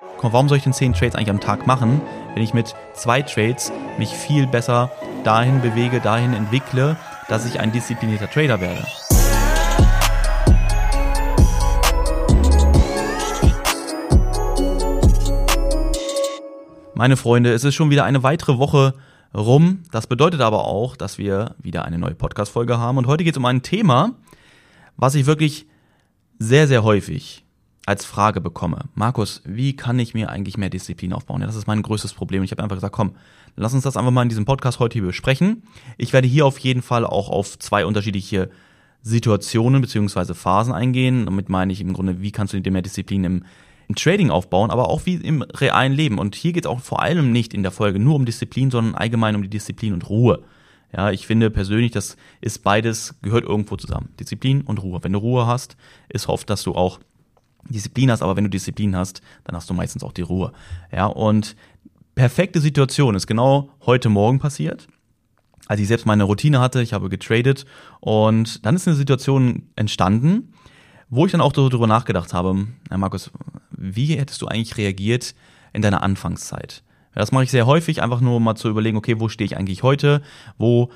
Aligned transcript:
Mal, 0.00 0.32
warum 0.32 0.48
soll 0.48 0.58
ich 0.58 0.64
denn 0.64 0.72
10 0.72 0.92
Trades 0.92 1.14
eigentlich 1.14 1.30
am 1.30 1.40
Tag 1.40 1.66
machen, 1.66 2.00
wenn 2.34 2.42
ich 2.42 2.54
mit 2.54 2.74
zwei 2.94 3.20
Trades 3.20 3.72
mich 3.98 4.10
viel 4.10 4.46
besser 4.46 4.90
dahin 5.24 5.60
bewege, 5.60 6.00
dahin 6.00 6.34
entwickle, 6.34 6.96
dass 7.28 7.46
ich 7.46 7.58
ein 7.58 7.72
disziplinierter 7.72 8.30
Trader 8.30 8.60
werde? 8.60 8.86
Meine 16.94 17.16
Freunde, 17.16 17.52
es 17.52 17.64
ist 17.64 17.74
schon 17.74 17.90
wieder 17.90 18.04
eine 18.04 18.22
weitere 18.22 18.58
Woche 18.58 18.94
rum. 19.34 19.82
Das 19.90 20.06
bedeutet 20.06 20.42
aber 20.42 20.64
auch, 20.64 20.96
dass 20.96 21.18
wir 21.18 21.56
wieder 21.58 21.84
eine 21.84 21.98
neue 21.98 22.14
Podcast-Folge 22.14 22.78
haben. 22.78 22.98
Und 22.98 23.06
heute 23.06 23.24
geht 23.24 23.34
es 23.34 23.38
um 23.38 23.46
ein 23.46 23.62
Thema, 23.62 24.12
was 24.96 25.14
ich 25.14 25.26
wirklich 25.26 25.66
sehr, 26.38 26.68
sehr 26.68 26.84
häufig 26.84 27.44
als 27.90 28.04
Frage 28.04 28.40
bekomme. 28.40 28.84
Markus, 28.94 29.42
wie 29.44 29.74
kann 29.74 29.98
ich 29.98 30.14
mir 30.14 30.30
eigentlich 30.30 30.56
mehr 30.56 30.70
Disziplin 30.70 31.12
aufbauen? 31.12 31.40
Ja, 31.40 31.48
das 31.48 31.56
ist 31.56 31.66
mein 31.66 31.82
größtes 31.82 32.14
Problem. 32.14 32.44
Ich 32.44 32.52
habe 32.52 32.62
einfach 32.62 32.76
gesagt, 32.76 32.94
komm, 32.94 33.16
lass 33.56 33.74
uns 33.74 33.82
das 33.82 33.96
einfach 33.96 34.12
mal 34.12 34.22
in 34.22 34.28
diesem 34.28 34.44
Podcast 34.44 34.78
heute 34.78 34.94
hier 34.94 35.06
besprechen. 35.06 35.64
Ich 35.98 36.12
werde 36.12 36.28
hier 36.28 36.46
auf 36.46 36.58
jeden 36.58 36.82
Fall 36.82 37.04
auch 37.04 37.28
auf 37.28 37.58
zwei 37.58 37.84
unterschiedliche 37.84 38.48
Situationen 39.02 39.82
beziehungsweise 39.82 40.36
Phasen 40.36 40.72
eingehen. 40.72 41.24
Damit 41.24 41.48
meine 41.48 41.72
ich 41.72 41.80
im 41.80 41.92
Grunde, 41.92 42.22
wie 42.22 42.30
kannst 42.30 42.54
du 42.54 42.60
dir 42.60 42.70
mehr 42.70 42.82
Disziplin 42.82 43.24
im 43.24 43.44
im 43.88 43.96
Trading 43.96 44.30
aufbauen, 44.30 44.70
aber 44.70 44.88
auch 44.88 45.04
wie 45.04 45.16
im 45.16 45.42
realen 45.42 45.92
Leben. 45.92 46.18
Und 46.18 46.36
hier 46.36 46.52
geht 46.52 46.64
es 46.64 46.70
auch 46.70 46.78
vor 46.78 47.02
allem 47.02 47.32
nicht 47.32 47.52
in 47.52 47.64
der 47.64 47.72
Folge 47.72 47.98
nur 47.98 48.14
um 48.14 48.24
Disziplin, 48.24 48.70
sondern 48.70 48.94
allgemein 48.94 49.34
um 49.34 49.42
die 49.42 49.50
Disziplin 49.50 49.94
und 49.94 50.08
Ruhe. 50.08 50.44
Ja, 50.96 51.10
ich 51.10 51.26
finde 51.26 51.50
persönlich, 51.50 51.90
das 51.90 52.16
ist 52.40 52.62
beides, 52.62 53.16
gehört 53.22 53.44
irgendwo 53.44 53.76
zusammen. 53.76 54.10
Disziplin 54.20 54.62
und 54.62 54.80
Ruhe. 54.80 55.00
Wenn 55.02 55.12
du 55.12 55.18
Ruhe 55.18 55.48
hast, 55.48 55.76
ist 56.08 56.28
oft, 56.28 56.48
dass 56.50 56.62
du 56.62 56.76
auch 56.76 57.00
Disziplin 57.68 58.10
hast, 58.10 58.22
aber 58.22 58.36
wenn 58.36 58.44
du 58.44 58.50
Disziplin 58.50 58.96
hast, 58.96 59.20
dann 59.44 59.56
hast 59.56 59.68
du 59.68 59.74
meistens 59.74 60.02
auch 60.02 60.12
die 60.12 60.22
Ruhe. 60.22 60.52
Ja, 60.92 61.06
und 61.06 61.56
perfekte 62.14 62.60
Situation 62.60 63.14
ist 63.14 63.26
genau 63.26 63.70
heute 63.84 64.08
Morgen 64.08 64.38
passiert 64.38 64.88
als 65.70 65.78
ich 65.78 65.86
selbst 65.86 66.04
meine 66.04 66.24
Routine 66.24 66.58
hatte, 66.58 66.82
ich 66.82 66.92
habe 66.92 67.08
getradet 67.08 67.64
und 68.00 68.66
dann 68.66 68.74
ist 68.74 68.88
eine 68.88 68.96
Situation 68.96 69.68
entstanden, 69.76 70.52
wo 71.10 71.26
ich 71.26 71.30
dann 71.30 71.40
auch 71.40 71.52
darüber 71.52 71.86
nachgedacht 71.86 72.34
habe, 72.34 72.66
Herr 72.88 72.98
Markus, 72.98 73.30
wie 73.70 74.16
hättest 74.18 74.42
du 74.42 74.48
eigentlich 74.48 74.76
reagiert 74.78 75.32
in 75.72 75.80
deiner 75.80 76.02
Anfangszeit? 76.02 76.82
Das 77.14 77.30
mache 77.30 77.44
ich 77.44 77.52
sehr 77.52 77.66
häufig, 77.66 78.02
einfach 78.02 78.20
nur 78.20 78.40
mal 78.40 78.56
zu 78.56 78.68
überlegen, 78.68 78.96
okay, 78.96 79.20
wo 79.20 79.28
stehe 79.28 79.46
ich 79.46 79.56
eigentlich 79.56 79.84
heute? 79.84 80.22
Wo 80.58 80.90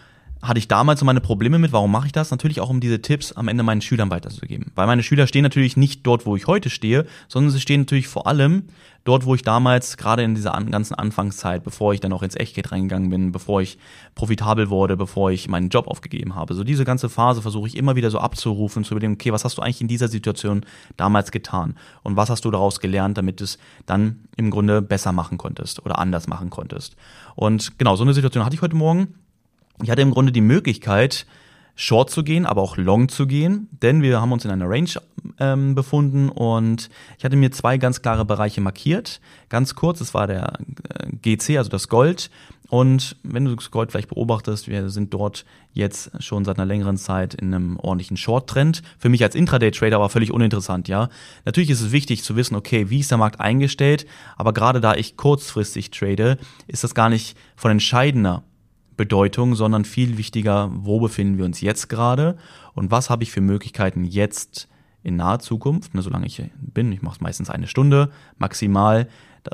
hatte 0.46 0.58
ich 0.58 0.68
damals 0.68 1.00
so 1.00 1.06
meine 1.06 1.20
Probleme 1.20 1.58
mit. 1.58 1.72
Warum 1.72 1.90
mache 1.90 2.06
ich 2.06 2.12
das? 2.12 2.30
Natürlich 2.30 2.60
auch, 2.60 2.68
um 2.68 2.80
diese 2.80 3.00
Tipps 3.00 3.32
am 3.32 3.48
Ende 3.48 3.62
meinen 3.62 3.80
Schülern 3.80 4.10
weiterzugeben. 4.10 4.72
Weil 4.74 4.86
meine 4.86 5.02
Schüler 5.02 5.26
stehen 5.26 5.42
natürlich 5.42 5.76
nicht 5.76 6.06
dort, 6.06 6.26
wo 6.26 6.36
ich 6.36 6.46
heute 6.46 6.70
stehe, 6.70 7.06
sondern 7.28 7.50
sie 7.50 7.60
stehen 7.60 7.82
natürlich 7.82 8.08
vor 8.08 8.26
allem 8.26 8.64
dort, 9.04 9.26
wo 9.26 9.34
ich 9.34 9.42
damals, 9.42 9.96
gerade 9.96 10.22
in 10.22 10.34
dieser 10.34 10.52
ganzen 10.70 10.94
Anfangszeit, 10.94 11.62
bevor 11.62 11.92
ich 11.92 12.00
dann 12.00 12.12
auch 12.12 12.22
ins 12.22 12.36
Echtgeld 12.36 12.72
reingegangen 12.72 13.10
bin, 13.10 13.32
bevor 13.32 13.60
ich 13.60 13.78
profitabel 14.14 14.70
wurde, 14.70 14.96
bevor 14.96 15.30
ich 15.30 15.48
meinen 15.48 15.68
Job 15.68 15.86
aufgegeben 15.86 16.34
habe. 16.34 16.54
So 16.54 16.64
diese 16.64 16.84
ganze 16.84 17.08
Phase 17.08 17.42
versuche 17.42 17.68
ich 17.68 17.76
immer 17.76 17.96
wieder 17.96 18.10
so 18.10 18.18
abzurufen, 18.18 18.84
zu 18.84 18.94
überlegen, 18.94 19.14
okay, 19.14 19.32
was 19.32 19.44
hast 19.44 19.58
du 19.58 19.62
eigentlich 19.62 19.82
in 19.82 19.88
dieser 19.88 20.08
Situation 20.08 20.64
damals 20.96 21.30
getan? 21.30 21.76
Und 22.02 22.16
was 22.16 22.30
hast 22.30 22.44
du 22.44 22.50
daraus 22.50 22.80
gelernt, 22.80 23.18
damit 23.18 23.40
du 23.40 23.44
es 23.44 23.58
dann 23.86 24.20
im 24.36 24.50
Grunde 24.50 24.80
besser 24.80 25.12
machen 25.12 25.38
konntest 25.38 25.84
oder 25.84 25.98
anders 25.98 26.26
machen 26.26 26.50
konntest? 26.50 26.96
Und 27.34 27.78
genau, 27.78 27.96
so 27.96 28.04
eine 28.04 28.14
Situation 28.14 28.44
hatte 28.44 28.56
ich 28.56 28.62
heute 28.62 28.76
Morgen 28.76 29.14
ich 29.82 29.90
hatte 29.90 30.02
im 30.02 30.10
Grunde 30.10 30.32
die 30.32 30.40
Möglichkeit, 30.40 31.26
Short 31.76 32.10
zu 32.10 32.22
gehen, 32.22 32.46
aber 32.46 32.62
auch 32.62 32.76
Long 32.76 33.08
zu 33.08 33.26
gehen, 33.26 33.68
denn 33.82 34.00
wir 34.00 34.20
haben 34.20 34.30
uns 34.30 34.44
in 34.44 34.50
einer 34.52 34.68
Range 34.68 34.90
ähm, 35.40 35.74
befunden 35.74 36.28
und 36.28 36.88
ich 37.18 37.24
hatte 37.24 37.36
mir 37.36 37.50
zwei 37.50 37.78
ganz 37.78 38.00
klare 38.00 38.24
Bereiche 38.24 38.60
markiert. 38.60 39.20
Ganz 39.48 39.74
kurz, 39.74 40.00
es 40.00 40.14
war 40.14 40.28
der 40.28 40.52
äh, 40.88 41.08
GC, 41.20 41.58
also 41.58 41.70
das 41.70 41.88
Gold. 41.88 42.30
Und 42.68 43.16
wenn 43.24 43.44
du 43.44 43.56
das 43.56 43.70
Gold 43.70 43.90
vielleicht 43.90 44.08
beobachtest, 44.08 44.68
wir 44.68 44.88
sind 44.88 45.12
dort 45.12 45.44
jetzt 45.72 46.10
schon 46.22 46.44
seit 46.44 46.58
einer 46.58 46.66
längeren 46.66 46.96
Zeit 46.96 47.34
in 47.34 47.52
einem 47.52 47.76
ordentlichen 47.78 48.16
Short-Trend. 48.16 48.82
Für 48.98 49.08
mich 49.08 49.22
als 49.22 49.34
Intraday-Trader 49.34 49.96
aber 49.96 50.08
völlig 50.08 50.32
uninteressant, 50.32 50.88
ja. 50.88 51.08
Natürlich 51.44 51.70
ist 51.70 51.80
es 51.80 51.92
wichtig 51.92 52.22
zu 52.22 52.36
wissen, 52.36 52.54
okay, 52.54 52.88
wie 52.88 53.00
ist 53.00 53.10
der 53.10 53.18
Markt 53.18 53.40
eingestellt, 53.40 54.06
aber 54.36 54.52
gerade 54.52 54.80
da 54.80 54.94
ich 54.94 55.16
kurzfristig 55.16 55.90
trade, 55.90 56.38
ist 56.68 56.84
das 56.84 56.94
gar 56.94 57.08
nicht 57.08 57.36
von 57.56 57.72
entscheidender 57.72 58.44
Bedeutung, 58.96 59.54
sondern 59.54 59.84
viel 59.84 60.18
wichtiger, 60.18 60.70
wo 60.72 61.00
befinden 61.00 61.38
wir 61.38 61.44
uns 61.44 61.60
jetzt 61.60 61.88
gerade 61.88 62.36
und 62.74 62.90
was 62.90 63.10
habe 63.10 63.22
ich 63.22 63.30
für 63.30 63.40
Möglichkeiten 63.40 64.04
jetzt 64.04 64.68
in 65.02 65.16
naher 65.16 65.38
Zukunft, 65.38 65.94
ne, 65.94 66.02
solange 66.02 66.26
ich 66.26 66.42
bin, 66.56 66.90
ich 66.92 67.02
mache 67.02 67.16
es 67.16 67.20
meistens 67.20 67.50
eine 67.50 67.66
Stunde 67.66 68.10
maximal, 68.38 69.08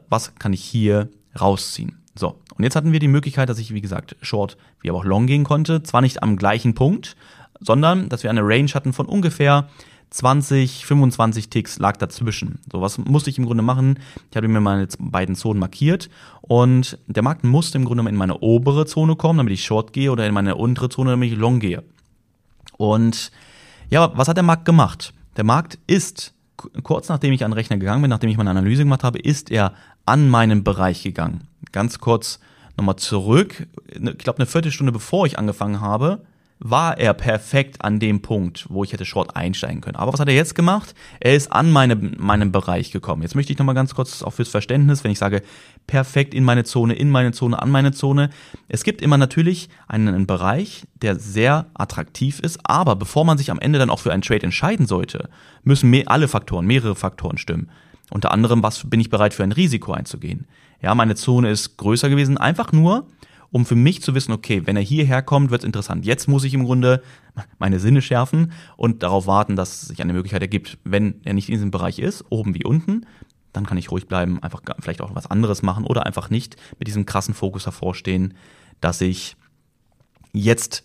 was 0.08 0.34
kann 0.36 0.52
ich 0.52 0.62
hier 0.62 1.08
rausziehen. 1.38 1.98
So, 2.14 2.40
und 2.56 2.64
jetzt 2.64 2.76
hatten 2.76 2.92
wir 2.92 3.00
die 3.00 3.08
Möglichkeit, 3.08 3.48
dass 3.48 3.58
ich, 3.58 3.74
wie 3.74 3.80
gesagt, 3.80 4.16
Short 4.20 4.56
wie 4.80 4.90
aber 4.90 4.98
auch 4.98 5.04
Long 5.04 5.26
gehen 5.26 5.44
konnte, 5.44 5.82
zwar 5.82 6.00
nicht 6.00 6.22
am 6.22 6.36
gleichen 6.36 6.74
Punkt, 6.74 7.16
sondern 7.60 8.08
dass 8.08 8.22
wir 8.22 8.30
eine 8.30 8.42
Range 8.42 8.70
hatten 8.72 8.92
von 8.92 9.06
ungefähr 9.06 9.68
20, 10.10 10.86
25 10.86 11.50
Ticks 11.50 11.78
lag 11.78 11.96
dazwischen. 11.96 12.58
So, 12.70 12.80
was 12.80 12.98
musste 12.98 13.30
ich 13.30 13.38
im 13.38 13.46
Grunde 13.46 13.62
machen? 13.62 13.98
Ich 14.30 14.36
habe 14.36 14.48
mir 14.48 14.60
meine 14.60 14.88
beiden 14.98 15.36
Zonen 15.36 15.60
markiert 15.60 16.10
und 16.42 16.98
der 17.06 17.22
Markt 17.22 17.44
musste 17.44 17.78
im 17.78 17.84
Grunde 17.84 18.08
in 18.08 18.16
meine 18.16 18.38
obere 18.40 18.86
Zone 18.86 19.14
kommen, 19.16 19.38
damit 19.38 19.52
ich 19.52 19.64
Short 19.64 19.92
gehe 19.92 20.10
oder 20.10 20.26
in 20.26 20.34
meine 20.34 20.56
untere 20.56 20.88
Zone, 20.88 21.12
damit 21.12 21.30
ich 21.32 21.38
Long 21.38 21.60
gehe. 21.60 21.84
Und 22.76 23.30
ja, 23.88 24.16
was 24.16 24.26
hat 24.26 24.36
der 24.36 24.44
Markt 24.44 24.64
gemacht? 24.64 25.14
Der 25.36 25.44
Markt 25.44 25.78
ist, 25.86 26.34
kurz 26.82 27.08
nachdem 27.08 27.32
ich 27.32 27.44
an 27.44 27.52
den 27.52 27.56
Rechner 27.56 27.76
gegangen 27.76 28.02
bin, 28.02 28.10
nachdem 28.10 28.30
ich 28.30 28.36
meine 28.36 28.50
Analyse 28.50 28.82
gemacht 28.82 29.04
habe, 29.04 29.18
ist 29.18 29.50
er 29.50 29.74
an 30.06 30.28
meinen 30.28 30.64
Bereich 30.64 31.02
gegangen. 31.02 31.46
Ganz 31.70 32.00
kurz 32.00 32.40
nochmal 32.76 32.96
zurück. 32.96 33.68
Ich 33.92 34.18
glaube, 34.18 34.38
eine 34.38 34.46
Viertelstunde 34.46 34.92
bevor 34.92 35.26
ich 35.26 35.38
angefangen 35.38 35.80
habe, 35.80 36.22
war 36.62 36.98
er 36.98 37.14
perfekt 37.14 37.82
an 37.82 37.98
dem 37.98 38.20
Punkt, 38.20 38.66
wo 38.68 38.84
ich 38.84 38.92
hätte 38.92 39.06
Short 39.06 39.34
einsteigen 39.34 39.80
können. 39.80 39.96
Aber 39.96 40.12
was 40.12 40.20
hat 40.20 40.28
er 40.28 40.34
jetzt 40.34 40.54
gemacht? 40.54 40.94
Er 41.18 41.34
ist 41.34 41.50
an 41.50 41.72
meine, 41.72 41.96
meinem 41.96 42.52
Bereich 42.52 42.92
gekommen. 42.92 43.22
Jetzt 43.22 43.34
möchte 43.34 43.50
ich 43.52 43.58
nochmal 43.58 43.74
ganz 43.74 43.94
kurz 43.94 44.22
auch 44.22 44.32
fürs 44.32 44.50
Verständnis, 44.50 45.02
wenn 45.02 45.10
ich 45.10 45.18
sage, 45.18 45.42
perfekt 45.86 46.34
in 46.34 46.44
meine 46.44 46.64
Zone, 46.64 46.94
in 46.94 47.08
meine 47.08 47.32
Zone, 47.32 47.60
an 47.60 47.70
meine 47.70 47.92
Zone. 47.92 48.28
Es 48.68 48.84
gibt 48.84 49.00
immer 49.00 49.16
natürlich 49.16 49.70
einen 49.88 50.26
Bereich, 50.26 50.84
der 51.00 51.18
sehr 51.18 51.66
attraktiv 51.72 52.40
ist, 52.40 52.60
aber 52.64 52.94
bevor 52.94 53.24
man 53.24 53.38
sich 53.38 53.50
am 53.50 53.58
Ende 53.58 53.78
dann 53.78 53.90
auch 53.90 54.00
für 54.00 54.12
einen 54.12 54.22
Trade 54.22 54.42
entscheiden 54.42 54.86
sollte, 54.86 55.30
müssen 55.64 55.90
alle 56.06 56.28
Faktoren, 56.28 56.66
mehrere 56.66 56.94
Faktoren 56.94 57.38
stimmen. 57.38 57.70
Unter 58.10 58.32
anderem, 58.32 58.62
was 58.62 58.88
bin 58.88 59.00
ich 59.00 59.08
bereit 59.08 59.32
für 59.32 59.44
ein 59.44 59.52
Risiko 59.52 59.92
einzugehen? 59.92 60.46
Ja, 60.82 60.94
meine 60.94 61.14
Zone 61.14 61.50
ist 61.50 61.78
größer 61.78 62.10
gewesen, 62.10 62.36
einfach 62.36 62.72
nur, 62.72 63.06
um 63.52 63.66
für 63.66 63.74
mich 63.74 64.02
zu 64.02 64.14
wissen, 64.14 64.32
okay, 64.32 64.62
wenn 64.66 64.76
er 64.76 64.82
hierher 64.82 65.22
kommt, 65.22 65.50
wird 65.50 65.62
es 65.62 65.66
interessant. 65.66 66.06
Jetzt 66.06 66.28
muss 66.28 66.44
ich 66.44 66.54
im 66.54 66.64
Grunde 66.64 67.02
meine 67.58 67.80
Sinne 67.80 68.02
schärfen 68.02 68.52
und 68.76 69.02
darauf 69.02 69.26
warten, 69.26 69.56
dass 69.56 69.82
sich 69.82 70.00
eine 70.00 70.12
Möglichkeit 70.12 70.42
ergibt. 70.42 70.78
Wenn 70.84 71.20
er 71.24 71.34
nicht 71.34 71.48
in 71.48 71.54
diesem 71.54 71.70
Bereich 71.70 71.98
ist, 71.98 72.24
oben 72.30 72.54
wie 72.54 72.64
unten, 72.64 73.06
dann 73.52 73.66
kann 73.66 73.78
ich 73.78 73.90
ruhig 73.90 74.06
bleiben, 74.06 74.40
einfach 74.42 74.62
vielleicht 74.78 75.00
auch 75.00 75.14
was 75.14 75.26
anderes 75.26 75.62
machen 75.62 75.84
oder 75.84 76.06
einfach 76.06 76.30
nicht 76.30 76.56
mit 76.78 76.86
diesem 76.86 77.06
krassen 77.06 77.34
Fokus 77.34 77.66
hervorstehen, 77.66 78.34
dass 78.80 79.00
ich 79.00 79.36
jetzt 80.32 80.84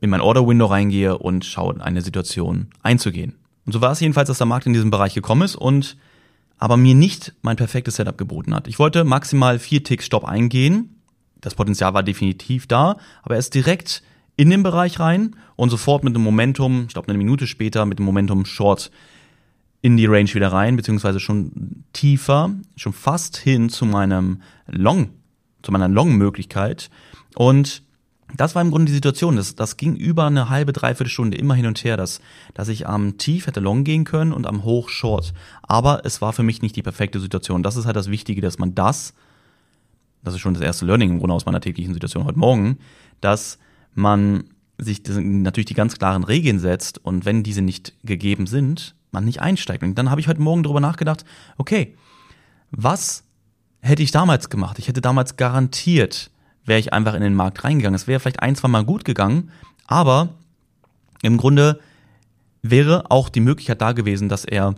in 0.00 0.08
mein 0.08 0.22
Order-Window 0.22 0.66
reingehe 0.66 1.18
und 1.18 1.44
schaue, 1.44 1.80
eine 1.82 2.00
Situation 2.00 2.68
einzugehen. 2.82 3.36
Und 3.66 3.72
so 3.72 3.80
war 3.80 3.92
es 3.92 4.00
jedenfalls, 4.00 4.28
dass 4.28 4.38
der 4.38 4.46
Markt 4.46 4.66
in 4.66 4.72
diesem 4.72 4.90
Bereich 4.90 5.14
gekommen 5.14 5.42
ist 5.42 5.56
und 5.56 5.96
aber 6.58 6.76
mir 6.76 6.94
nicht 6.94 7.34
mein 7.42 7.56
perfektes 7.56 7.96
Setup 7.96 8.16
geboten 8.16 8.54
hat. 8.54 8.66
Ich 8.66 8.78
wollte 8.78 9.04
maximal 9.04 9.58
vier 9.58 9.84
Ticks 9.84 10.06
Stop 10.06 10.24
eingehen 10.24 11.01
das 11.42 11.54
Potenzial 11.54 11.92
war 11.92 12.02
definitiv 12.02 12.66
da, 12.66 12.96
aber 13.22 13.34
er 13.34 13.40
ist 13.40 13.54
direkt 13.54 14.02
in 14.36 14.48
den 14.48 14.62
Bereich 14.62 14.98
rein 14.98 15.36
und 15.56 15.68
sofort 15.68 16.04
mit 16.04 16.14
dem 16.14 16.22
Momentum, 16.22 16.86
ich 16.86 16.94
glaube 16.94 17.08
eine 17.08 17.18
Minute 17.18 17.46
später, 17.46 17.84
mit 17.84 17.98
dem 17.98 18.06
Momentum 18.06 18.46
Short 18.46 18.90
in 19.82 19.96
die 19.96 20.06
Range 20.06 20.32
wieder 20.32 20.52
rein, 20.52 20.76
beziehungsweise 20.76 21.20
schon 21.20 21.84
tiefer, 21.92 22.50
schon 22.76 22.92
fast 22.92 23.36
hin 23.36 23.68
zu 23.68 23.84
meinem 23.84 24.40
Long, 24.66 25.10
zu 25.62 25.72
meiner 25.72 25.88
Long-Möglichkeit. 25.88 26.88
Und 27.34 27.82
das 28.36 28.54
war 28.54 28.62
im 28.62 28.70
Grunde 28.70 28.86
die 28.86 28.94
Situation. 28.94 29.36
Das, 29.36 29.56
das 29.56 29.76
ging 29.76 29.96
über 29.96 30.26
eine 30.26 30.48
halbe, 30.48 30.72
dreiviertel 30.72 31.10
Stunde 31.10 31.36
immer 31.36 31.54
hin 31.54 31.66
und 31.66 31.82
her, 31.84 31.96
dass, 31.96 32.20
dass 32.54 32.68
ich 32.68 32.86
am 32.86 33.18
Tief 33.18 33.46
hätte 33.46 33.60
Long 33.60 33.84
gehen 33.84 34.04
können 34.04 34.32
und 34.32 34.46
am 34.46 34.64
Hoch 34.64 34.88
Short. 34.88 35.34
Aber 35.62 36.02
es 36.04 36.22
war 36.22 36.32
für 36.32 36.42
mich 36.42 36.62
nicht 36.62 36.76
die 36.76 36.82
perfekte 36.82 37.20
Situation. 37.20 37.62
Das 37.62 37.76
ist 37.76 37.84
halt 37.84 37.96
das 37.96 38.10
Wichtige, 38.10 38.40
dass 38.40 38.58
man 38.58 38.74
das 38.74 39.14
das 40.22 40.34
ist 40.34 40.40
schon 40.40 40.54
das 40.54 40.62
erste 40.62 40.86
Learning 40.86 41.10
im 41.10 41.18
Grunde 41.18 41.34
aus 41.34 41.46
meiner 41.46 41.60
täglichen 41.60 41.94
Situation 41.94 42.24
heute 42.24 42.38
Morgen, 42.38 42.78
dass 43.20 43.58
man 43.94 44.44
sich 44.78 45.02
natürlich 45.06 45.66
die 45.66 45.74
ganz 45.74 45.98
klaren 45.98 46.24
Regeln 46.24 46.58
setzt 46.58 47.04
und 47.04 47.24
wenn 47.24 47.42
diese 47.42 47.62
nicht 47.62 47.94
gegeben 48.04 48.46
sind, 48.46 48.94
man 49.10 49.24
nicht 49.24 49.40
einsteigt. 49.40 49.82
Und 49.82 49.96
dann 49.96 50.10
habe 50.10 50.20
ich 50.20 50.28
heute 50.28 50.40
Morgen 50.40 50.62
darüber 50.62 50.80
nachgedacht, 50.80 51.24
okay, 51.58 51.96
was 52.70 53.24
hätte 53.80 54.02
ich 54.02 54.10
damals 54.10 54.48
gemacht? 54.48 54.78
Ich 54.78 54.88
hätte 54.88 55.00
damals 55.00 55.36
garantiert, 55.36 56.30
wäre 56.64 56.80
ich 56.80 56.92
einfach 56.92 57.14
in 57.14 57.20
den 57.20 57.34
Markt 57.34 57.64
reingegangen. 57.64 57.94
Es 57.94 58.06
wäre 58.06 58.20
vielleicht 58.20 58.40
ein, 58.40 58.56
zwei 58.56 58.68
Mal 58.68 58.84
gut 58.84 59.04
gegangen, 59.04 59.50
aber 59.86 60.30
im 61.22 61.36
Grunde 61.36 61.80
wäre 62.62 63.10
auch 63.10 63.28
die 63.28 63.40
Möglichkeit 63.40 63.80
da 63.80 63.92
gewesen, 63.92 64.28
dass 64.28 64.44
er 64.44 64.74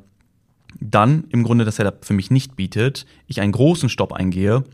dann 0.81 1.25
im 1.29 1.45
Grunde 1.45 1.65
das 1.65 1.77
Setup 1.77 2.05
für 2.05 2.15
mich 2.15 2.31
nicht 2.31 2.57
bietet, 2.57 3.07
ich 3.27 3.41
einen 3.41 3.53
großen 3.53 3.89
Stopp 3.89 4.13
eingehe 4.13 4.65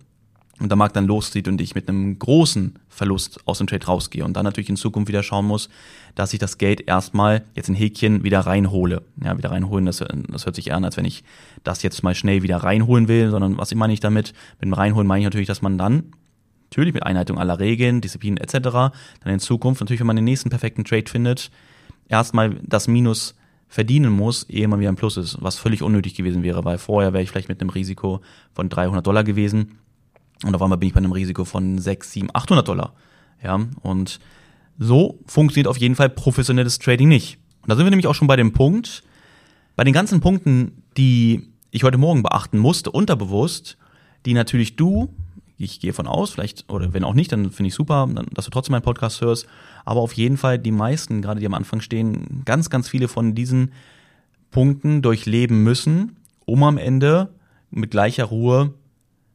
und 0.60 0.68
der 0.68 0.76
Markt 0.76 0.94
dann 0.94 1.06
loszieht 1.06 1.48
und 1.48 1.60
ich 1.60 1.74
mit 1.74 1.88
einem 1.88 2.18
großen 2.18 2.78
Verlust 2.88 3.40
aus 3.46 3.58
dem 3.58 3.66
Trade 3.66 3.86
rausgehe 3.86 4.24
und 4.24 4.34
dann 4.34 4.44
natürlich 4.44 4.68
in 4.68 4.76
Zukunft 4.76 5.08
wieder 5.08 5.22
schauen 5.22 5.46
muss, 5.46 5.70
dass 6.14 6.32
ich 6.34 6.38
das 6.38 6.58
Geld 6.58 6.86
erstmal 6.86 7.42
jetzt 7.54 7.70
in 7.70 7.74
Häkchen 7.74 8.22
wieder 8.24 8.40
reinhole. 8.40 9.02
Ja, 9.24 9.36
wieder 9.38 9.50
reinholen, 9.50 9.86
das, 9.86 9.98
das 10.28 10.44
hört 10.44 10.54
sich 10.54 10.72
an, 10.72 10.84
als 10.84 10.98
wenn 10.98 11.06
ich 11.06 11.24
das 11.64 11.82
jetzt 11.82 12.02
mal 12.02 12.14
schnell 12.14 12.42
wieder 12.42 12.58
reinholen 12.58 13.08
will, 13.08 13.30
sondern 13.30 13.56
was 13.56 13.74
meine 13.74 13.94
ich 13.94 14.00
damit? 14.00 14.34
Mit 14.60 14.66
dem 14.66 14.74
Reinholen 14.74 15.06
meine 15.06 15.20
ich 15.20 15.24
natürlich, 15.24 15.48
dass 15.48 15.62
man 15.62 15.78
dann 15.78 16.12
natürlich 16.70 16.92
mit 16.92 17.04
Einhaltung 17.04 17.38
aller 17.38 17.58
Regeln, 17.58 18.02
Disziplinen 18.02 18.36
etc. 18.36 18.52
dann 18.52 18.92
in 19.24 19.40
Zukunft 19.40 19.80
natürlich, 19.80 20.00
wenn 20.00 20.06
man 20.06 20.16
den 20.16 20.26
nächsten 20.26 20.50
perfekten 20.50 20.84
Trade 20.84 21.08
findet, 21.08 21.50
erstmal 22.08 22.56
das 22.62 22.86
Minus 22.86 23.34
verdienen 23.66 24.12
muss, 24.12 24.42
ehe 24.50 24.68
man 24.68 24.78
wieder 24.80 24.90
im 24.90 24.96
Plus 24.96 25.16
ist, 25.16 25.38
was 25.40 25.56
völlig 25.56 25.82
unnötig 25.82 26.14
gewesen 26.14 26.42
wäre, 26.42 26.64
weil 26.64 26.76
vorher 26.76 27.12
wäre 27.12 27.22
ich 27.22 27.30
vielleicht 27.30 27.48
mit 27.48 27.60
einem 27.60 27.70
Risiko 27.70 28.20
von 28.52 28.68
300 28.68 29.06
Dollar 29.06 29.24
gewesen 29.24 29.78
und 30.44 30.54
auf 30.54 30.62
einmal 30.62 30.78
bin 30.78 30.88
ich 30.88 30.94
bei 30.94 30.98
einem 30.98 31.12
Risiko 31.12 31.44
von 31.44 31.78
6, 31.78 32.12
7, 32.12 32.30
800 32.32 32.66
Dollar. 32.66 32.94
Ja, 33.42 33.60
und 33.82 34.20
so 34.78 35.18
funktioniert 35.26 35.68
auf 35.68 35.78
jeden 35.78 35.94
Fall 35.94 36.08
professionelles 36.08 36.78
Trading 36.78 37.08
nicht. 37.08 37.38
Und 37.62 37.68
da 37.68 37.76
sind 37.76 37.84
wir 37.84 37.90
nämlich 37.90 38.06
auch 38.06 38.14
schon 38.14 38.28
bei 38.28 38.36
dem 38.36 38.52
Punkt, 38.52 39.02
bei 39.76 39.84
den 39.84 39.92
ganzen 39.92 40.20
Punkten, 40.20 40.82
die 40.96 41.48
ich 41.70 41.84
heute 41.84 41.98
Morgen 41.98 42.22
beachten 42.22 42.58
musste, 42.58 42.90
unterbewusst, 42.90 43.76
die 44.26 44.34
natürlich 44.34 44.76
du, 44.76 45.14
ich 45.56 45.80
gehe 45.80 45.92
von 45.92 46.06
aus, 46.06 46.30
vielleicht, 46.30 46.70
oder 46.70 46.94
wenn 46.94 47.04
auch 47.04 47.14
nicht, 47.14 47.32
dann 47.32 47.50
finde 47.50 47.68
ich 47.68 47.74
super, 47.74 48.08
dass 48.32 48.46
du 48.46 48.50
trotzdem 48.50 48.72
meinen 48.72 48.82
Podcast 48.82 49.20
hörst, 49.20 49.46
aber 49.84 50.00
auf 50.00 50.14
jeden 50.14 50.38
Fall 50.38 50.58
die 50.58 50.72
meisten, 50.72 51.20
gerade 51.20 51.40
die 51.40 51.46
am 51.46 51.54
Anfang 51.54 51.80
stehen, 51.80 52.42
ganz, 52.46 52.70
ganz 52.70 52.88
viele 52.88 53.08
von 53.08 53.34
diesen 53.34 53.72
Punkten 54.50 55.02
durchleben 55.02 55.62
müssen, 55.62 56.16
um 56.46 56.62
am 56.62 56.78
Ende 56.78 57.28
mit 57.70 57.90
gleicher 57.90 58.24
Ruhe 58.24 58.74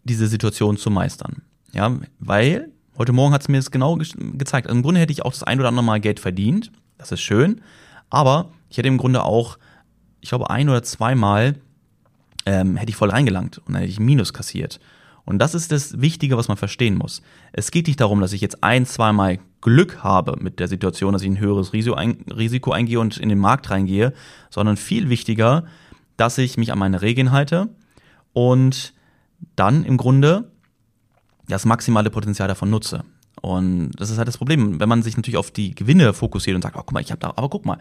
diese 0.05 0.27
Situation 0.27 0.77
zu 0.77 0.89
meistern. 0.89 1.41
Ja, 1.73 1.91
weil 2.19 2.71
heute 2.97 3.11
Morgen 3.11 3.33
hat 3.33 3.41
es 3.41 3.49
mir 3.49 3.57
das 3.57 3.71
genau 3.71 3.97
ge 3.97 4.07
gezeigt. 4.37 4.67
Also 4.67 4.77
Im 4.77 4.83
Grunde 4.83 5.01
hätte 5.01 5.11
ich 5.11 5.23
auch 5.23 5.31
das 5.31 5.43
ein 5.43 5.59
oder 5.59 5.67
andere 5.67 5.83
Mal 5.83 5.99
Geld 5.99 6.21
verdient. 6.21 6.71
Das 6.97 7.11
ist 7.11 7.21
schön. 7.21 7.61
Aber 8.09 8.51
ich 8.69 8.77
hätte 8.77 8.87
im 8.87 8.97
Grunde 8.97 9.23
auch, 9.23 9.57
ich 10.21 10.29
glaube, 10.29 10.49
ein 10.49 10.69
oder 10.69 10.83
zweimal 10.83 11.55
ähm, 12.45 12.77
hätte 12.77 12.91
ich 12.91 12.95
voll 12.95 13.09
reingelangt 13.09 13.57
und 13.57 13.73
dann 13.73 13.81
hätte 13.81 13.91
ich 13.91 13.99
Minus 13.99 14.31
kassiert. 14.31 14.79
Und 15.25 15.39
das 15.39 15.55
ist 15.55 15.71
das 15.71 15.99
Wichtige, 15.99 16.37
was 16.37 16.47
man 16.47 16.57
verstehen 16.57 16.97
muss. 16.97 17.23
Es 17.51 17.71
geht 17.71 17.87
nicht 17.87 17.99
darum, 17.99 18.21
dass 18.21 18.31
ich 18.31 18.41
jetzt 18.41 18.63
ein, 18.63 18.85
zweimal 18.85 19.39
Glück 19.59 20.03
habe 20.03 20.37
mit 20.39 20.59
der 20.59 20.67
Situation, 20.67 21.13
dass 21.13 21.23
ich 21.23 21.29
ein 21.29 21.39
höheres 21.39 21.73
Risiko 21.73 22.71
eingehe 22.71 22.99
und 22.99 23.17
in 23.17 23.29
den 23.29 23.39
Markt 23.39 23.71
reingehe, 23.71 24.13
sondern 24.51 24.77
viel 24.77 25.09
wichtiger, 25.09 25.65
dass 26.15 26.37
ich 26.37 26.57
mich 26.57 26.71
an 26.71 26.77
meine 26.77 27.01
Regeln 27.01 27.31
halte 27.31 27.69
und 28.33 28.93
dann 29.55 29.83
im 29.83 29.97
Grunde 29.97 30.51
das 31.47 31.65
maximale 31.65 32.09
Potenzial 32.09 32.47
davon 32.47 32.69
nutze. 32.69 33.03
Und 33.41 33.91
das 33.97 34.09
ist 34.09 34.17
halt 34.17 34.27
das 34.27 34.37
Problem, 34.37 34.79
wenn 34.79 34.89
man 34.89 35.03
sich 35.03 35.17
natürlich 35.17 35.37
auf 35.37 35.51
die 35.51 35.75
Gewinne 35.75 36.13
fokussiert 36.13 36.55
und 36.55 36.61
sagt, 36.61 36.75
oh, 36.75 36.79
guck 36.79 36.93
mal, 36.93 37.01
ich 37.01 37.11
habe 37.11 37.19
da, 37.19 37.29
aber 37.35 37.49
guck 37.49 37.65
mal, 37.65 37.77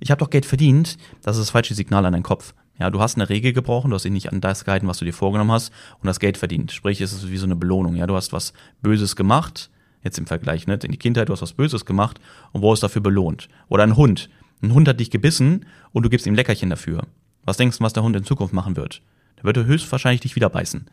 ich 0.00 0.10
habe 0.10 0.18
doch 0.18 0.30
Geld 0.30 0.44
verdient, 0.44 0.98
das 1.22 1.36
ist 1.36 1.44
das 1.44 1.50
falsche 1.50 1.74
Signal 1.74 2.04
an 2.04 2.12
deinen 2.12 2.22
Kopf. 2.22 2.54
Ja, 2.78 2.90
du 2.90 3.00
hast 3.00 3.16
eine 3.16 3.28
Regel 3.28 3.54
gebrochen, 3.54 3.90
du 3.90 3.94
hast 3.94 4.04
dich 4.04 4.12
nicht 4.12 4.30
an 4.30 4.42
das 4.42 4.64
gehalten, 4.64 4.86
was 4.86 4.98
du 4.98 5.06
dir 5.06 5.14
vorgenommen 5.14 5.52
hast 5.52 5.72
und 6.00 6.06
das 6.06 6.20
Geld 6.20 6.36
verdient. 6.36 6.72
Sprich, 6.72 7.00
es 7.00 7.12
ist 7.12 7.30
wie 7.30 7.38
so 7.38 7.46
eine 7.46 7.56
Belohnung. 7.56 7.96
Ja, 7.96 8.06
du 8.06 8.14
hast 8.14 8.34
was 8.34 8.52
Böses 8.82 9.16
gemacht, 9.16 9.70
jetzt 10.02 10.18
im 10.18 10.26
Vergleich, 10.26 10.66
ne, 10.66 10.78
in 10.82 10.92
die 10.92 10.98
Kindheit, 10.98 11.30
du 11.30 11.32
hast 11.32 11.40
was 11.40 11.54
Böses 11.54 11.86
gemacht 11.86 12.20
und 12.52 12.60
wo 12.60 12.72
ist 12.74 12.82
dafür 12.82 13.00
belohnt? 13.00 13.48
Oder 13.68 13.84
ein 13.84 13.96
Hund. 13.96 14.28
Ein 14.62 14.74
Hund 14.74 14.88
hat 14.88 15.00
dich 15.00 15.10
gebissen 15.10 15.64
und 15.92 16.02
du 16.02 16.10
gibst 16.10 16.26
ihm 16.26 16.34
Leckerchen 16.34 16.68
dafür. 16.68 17.04
Was 17.44 17.56
denkst 17.56 17.78
du, 17.78 17.84
was 17.84 17.94
der 17.94 18.02
Hund 18.02 18.16
in 18.16 18.24
Zukunft 18.24 18.52
machen 18.52 18.76
wird? 18.76 19.00
Der 19.38 19.44
wird 19.44 19.56
höchstwahrscheinlich 19.56 20.20
dich 20.20 20.36
wieder 20.36 20.50
beißen. 20.50 20.86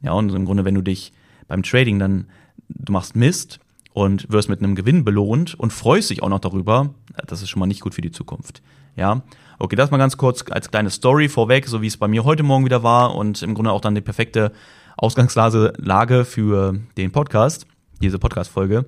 Ja, 0.00 0.12
und 0.12 0.32
im 0.32 0.44
Grunde, 0.44 0.64
wenn 0.64 0.74
du 0.74 0.82
dich 0.82 1.12
beim 1.48 1.62
Trading 1.62 1.98
dann, 1.98 2.26
du 2.68 2.92
machst 2.92 3.16
Mist 3.16 3.60
und 3.92 4.30
wirst 4.30 4.48
mit 4.48 4.60
einem 4.60 4.74
Gewinn 4.74 5.04
belohnt 5.04 5.54
und 5.54 5.72
freust 5.72 6.10
dich 6.10 6.22
auch 6.22 6.28
noch 6.28 6.38
darüber, 6.38 6.94
das 7.26 7.42
ist 7.42 7.48
schon 7.48 7.60
mal 7.60 7.66
nicht 7.66 7.80
gut 7.80 7.94
für 7.94 8.02
die 8.02 8.12
Zukunft. 8.12 8.62
Ja, 8.96 9.22
okay, 9.58 9.76
das 9.76 9.90
mal 9.90 9.98
ganz 9.98 10.16
kurz 10.16 10.44
als 10.50 10.70
kleine 10.70 10.90
Story 10.90 11.28
vorweg, 11.28 11.66
so 11.68 11.82
wie 11.82 11.86
es 11.86 11.96
bei 11.96 12.08
mir 12.08 12.24
heute 12.24 12.42
Morgen 12.42 12.64
wieder 12.64 12.82
war 12.82 13.14
und 13.14 13.42
im 13.42 13.54
Grunde 13.54 13.72
auch 13.72 13.80
dann 13.80 13.94
die 13.94 14.00
perfekte 14.00 14.52
Ausgangslage 14.96 16.24
für 16.24 16.80
den 16.96 17.12
Podcast, 17.12 17.66
diese 18.02 18.18
Podcast-Folge. 18.18 18.86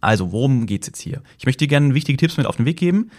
Also, 0.00 0.32
worum 0.32 0.66
geht's 0.66 0.86
jetzt 0.86 1.00
hier? 1.00 1.22
Ich 1.38 1.46
möchte 1.46 1.64
dir 1.64 1.68
gerne 1.68 1.94
wichtige 1.94 2.16
Tipps 2.16 2.36
mit 2.36 2.46
auf 2.46 2.56
den 2.56 2.66
Weg 2.66 2.76
geben, 2.76 3.10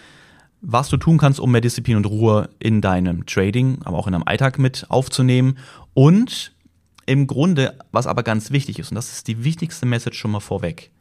was 0.62 0.90
du 0.90 0.98
tun 0.98 1.18
kannst, 1.18 1.40
um 1.40 1.52
mehr 1.52 1.62
Disziplin 1.62 1.98
und 1.98 2.06
Ruhe 2.06 2.50
in 2.60 2.82
deinem 2.82 3.26
Trading, 3.26 3.80
aber 3.84 3.98
auch 3.98 4.08
in 4.08 4.14
deinem 4.14 4.24
Alltag 4.26 4.58
mit 4.58 4.86
aufzunehmen 4.90 5.58
und 5.94 6.55
im 7.06 7.28
Grunde, 7.28 7.78
was 7.92 8.08
aber 8.08 8.24
ganz 8.24 8.52
wichtig 8.52 8.80
ist, 8.80 8.92
und 8.92 8.96
das 8.96 9.12
ist 9.12 9.28
die 9.28 9.44
wichtigste 9.44 9.86
Message 9.86 10.18
schon 10.18 10.32
mal 10.32 10.40
vorweg. 10.40 10.92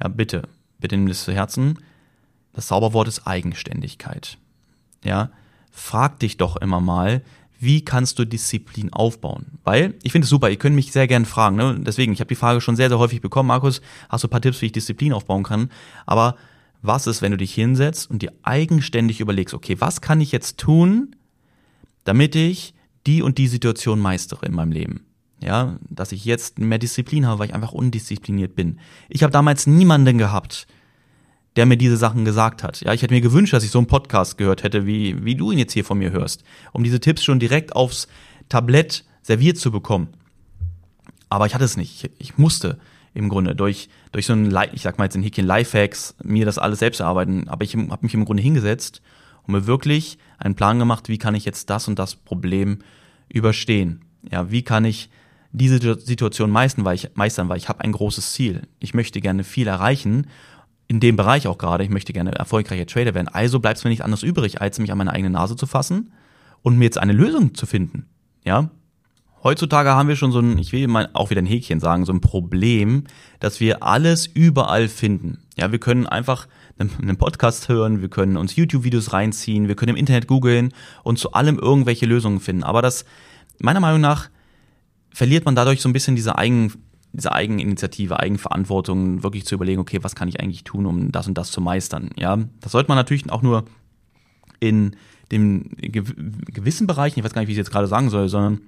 Ja, 0.00 0.08
bitte, 0.08 0.48
bitte 0.78 0.96
nimm 0.96 1.08
das 1.08 1.24
zu 1.24 1.32
Herzen. 1.32 1.78
Das 2.52 2.66
Zauberwort 2.66 3.08
ist 3.08 3.26
Eigenständigkeit. 3.26 4.38
Ja, 5.04 5.30
frag 5.70 6.20
dich 6.20 6.36
doch 6.36 6.56
immer 6.56 6.80
mal, 6.80 7.22
wie 7.58 7.84
kannst 7.84 8.18
du 8.18 8.24
Disziplin 8.24 8.92
aufbauen? 8.92 9.58
Weil, 9.62 9.94
ich 10.02 10.10
finde 10.10 10.24
es 10.24 10.30
super, 10.30 10.50
ihr 10.50 10.56
könnt 10.56 10.74
mich 10.74 10.90
sehr 10.90 11.06
gerne 11.06 11.26
fragen. 11.26 11.56
Ne? 11.56 11.78
Deswegen, 11.78 12.12
ich 12.12 12.18
habe 12.18 12.28
die 12.28 12.34
Frage 12.34 12.60
schon 12.60 12.74
sehr, 12.74 12.88
sehr 12.88 12.98
häufig 12.98 13.20
bekommen. 13.20 13.46
Markus, 13.46 13.80
hast 14.08 14.24
du 14.24 14.28
ein 14.28 14.30
paar 14.30 14.40
Tipps, 14.40 14.60
wie 14.60 14.66
ich 14.66 14.72
Disziplin 14.72 15.12
aufbauen 15.12 15.44
kann? 15.44 15.70
Aber 16.04 16.36
was 16.82 17.06
ist, 17.06 17.22
wenn 17.22 17.30
du 17.30 17.38
dich 17.38 17.54
hinsetzt 17.54 18.10
und 18.10 18.22
dir 18.22 18.32
eigenständig 18.42 19.20
überlegst, 19.20 19.54
okay, 19.54 19.80
was 19.80 20.00
kann 20.00 20.20
ich 20.20 20.32
jetzt 20.32 20.58
tun, 20.58 21.14
damit 22.02 22.34
ich 22.34 22.74
die 23.06 23.22
und 23.22 23.38
die 23.38 23.46
Situation 23.46 24.00
meistere 24.00 24.46
in 24.46 24.54
meinem 24.54 24.72
Leben? 24.72 25.06
Ja, 25.42 25.76
dass 25.88 26.12
ich 26.12 26.24
jetzt 26.24 26.58
mehr 26.58 26.78
Disziplin 26.78 27.26
habe, 27.26 27.38
weil 27.38 27.48
ich 27.48 27.54
einfach 27.54 27.72
undiszipliniert 27.72 28.54
bin. 28.54 28.78
Ich 29.08 29.22
habe 29.22 29.32
damals 29.32 29.66
niemanden 29.66 30.18
gehabt, 30.18 30.66
der 31.56 31.66
mir 31.66 31.76
diese 31.76 31.96
Sachen 31.96 32.24
gesagt 32.24 32.62
hat. 32.62 32.80
Ja, 32.80 32.92
ich 32.94 33.02
hätte 33.02 33.14
mir 33.14 33.20
gewünscht, 33.20 33.52
dass 33.52 33.64
ich 33.64 33.70
so 33.70 33.78
einen 33.78 33.86
Podcast 33.86 34.38
gehört 34.38 34.62
hätte, 34.62 34.86
wie, 34.86 35.24
wie 35.24 35.34
du 35.34 35.50
ihn 35.50 35.58
jetzt 35.58 35.72
hier 35.72 35.84
von 35.84 35.98
mir 35.98 36.10
hörst, 36.10 36.44
um 36.72 36.82
diese 36.82 37.00
Tipps 37.00 37.22
schon 37.22 37.38
direkt 37.38 37.76
aufs 37.76 38.08
Tablett 38.48 39.04
serviert 39.22 39.58
zu 39.58 39.70
bekommen. 39.70 40.08
Aber 41.28 41.46
ich 41.46 41.54
hatte 41.54 41.64
es 41.64 41.76
nicht. 41.76 42.04
Ich, 42.04 42.10
ich 42.18 42.38
musste 42.38 42.78
im 43.14 43.28
Grunde 43.28 43.54
durch, 43.54 43.88
durch 44.12 44.26
so 44.26 44.32
ein, 44.32 44.54
ich 44.72 44.82
sag 44.82 44.98
mal 44.98 45.04
jetzt 45.04 45.16
in 45.16 45.22
Häkchen 45.22 45.46
Lifehacks, 45.46 46.14
mir 46.22 46.46
das 46.46 46.58
alles 46.58 46.78
selbst 46.78 47.00
erarbeiten. 47.00 47.48
Aber 47.48 47.64
ich 47.64 47.74
habe 47.76 47.98
mich 48.00 48.14
im 48.14 48.24
Grunde 48.24 48.42
hingesetzt 48.42 49.02
und 49.46 49.52
mir 49.52 49.66
wirklich 49.66 50.18
einen 50.38 50.54
Plan 50.54 50.78
gemacht, 50.78 51.08
wie 51.08 51.18
kann 51.18 51.34
ich 51.34 51.44
jetzt 51.44 51.68
das 51.70 51.88
und 51.88 51.98
das 51.98 52.16
Problem 52.16 52.78
überstehen. 53.28 54.04
Ja, 54.30 54.50
wie 54.50 54.62
kann 54.62 54.84
ich 54.84 55.10
diese 55.52 55.78
Situation 56.00 56.50
meistern, 56.50 56.84
weil 56.84 56.94
ich, 56.94 57.10
meistern, 57.14 57.48
weil 57.48 57.58
ich 57.58 57.68
habe 57.68 57.82
ein 57.82 57.92
großes 57.92 58.32
Ziel. 58.32 58.62
Ich 58.80 58.94
möchte 58.94 59.20
gerne 59.20 59.44
viel 59.44 59.66
erreichen, 59.66 60.26
in 60.88 61.00
dem 61.00 61.16
Bereich 61.16 61.46
auch 61.46 61.58
gerade. 61.58 61.84
Ich 61.84 61.90
möchte 61.90 62.12
gerne 62.12 62.32
erfolgreicher 62.32 62.86
Trader 62.86 63.14
werden. 63.14 63.28
Also 63.28 63.60
bleibt 63.60 63.78
es 63.78 63.84
mir 63.84 63.90
nicht 63.90 64.04
anders 64.04 64.22
übrig, 64.22 64.60
als 64.60 64.78
mich 64.78 64.92
an 64.92 64.98
meine 64.98 65.12
eigene 65.12 65.30
Nase 65.30 65.56
zu 65.56 65.66
fassen 65.66 66.12
und 66.62 66.78
mir 66.78 66.84
jetzt 66.84 66.98
eine 66.98 67.12
Lösung 67.12 67.54
zu 67.54 67.66
finden. 67.66 68.06
Ja, 68.44 68.70
Heutzutage 69.44 69.90
haben 69.90 70.08
wir 70.08 70.14
schon 70.14 70.30
so 70.30 70.38
ein, 70.38 70.56
ich 70.56 70.72
will 70.72 70.86
mal 70.86 71.10
auch 71.14 71.30
wieder 71.30 71.42
ein 71.42 71.46
Häkchen 71.46 71.80
sagen, 71.80 72.04
so 72.04 72.12
ein 72.12 72.20
Problem, 72.20 73.04
dass 73.40 73.58
wir 73.58 73.82
alles 73.82 74.26
überall 74.26 74.86
finden. 74.86 75.38
Ja, 75.56 75.72
wir 75.72 75.80
können 75.80 76.06
einfach 76.06 76.46
einen 76.78 77.16
Podcast 77.16 77.68
hören, 77.68 78.00
wir 78.00 78.08
können 78.08 78.36
uns 78.36 78.54
YouTube-Videos 78.54 79.12
reinziehen, 79.12 79.66
wir 79.66 79.74
können 79.74 79.90
im 79.90 79.96
Internet 79.96 80.28
googeln 80.28 80.72
und 81.02 81.18
zu 81.18 81.32
allem 81.32 81.58
irgendwelche 81.58 82.06
Lösungen 82.06 82.38
finden. 82.38 82.62
Aber 82.62 82.82
das, 82.82 83.04
meiner 83.58 83.80
Meinung 83.80 84.00
nach, 84.00 84.30
verliert 85.12 85.44
man 85.44 85.54
dadurch 85.54 85.80
so 85.80 85.88
ein 85.88 85.92
bisschen 85.92 86.16
diese 86.16 86.38
Eigen, 86.38 86.72
diese 87.12 87.32
Eigeninitiative, 87.32 88.18
Eigenverantwortung, 88.18 89.22
wirklich 89.22 89.44
zu 89.44 89.54
überlegen, 89.54 89.80
okay, 89.80 89.98
was 90.02 90.14
kann 90.14 90.28
ich 90.28 90.40
eigentlich 90.40 90.64
tun, 90.64 90.86
um 90.86 91.12
das 91.12 91.28
und 91.28 91.36
das 91.36 91.50
zu 91.50 91.60
meistern. 91.60 92.10
Ja, 92.16 92.38
das 92.60 92.72
sollte 92.72 92.88
man 92.88 92.96
natürlich 92.96 93.30
auch 93.30 93.42
nur 93.42 93.64
in 94.60 94.96
dem 95.30 95.70
gewissen 95.78 96.86
Bereichen, 96.86 97.18
ich 97.18 97.24
weiß 97.24 97.32
gar 97.32 97.40
nicht, 97.40 97.48
wie 97.48 97.52
ich 97.52 97.58
es 97.58 97.66
jetzt 97.66 97.72
gerade 97.72 97.86
sagen 97.86 98.10
soll, 98.10 98.28
sondern 98.28 98.60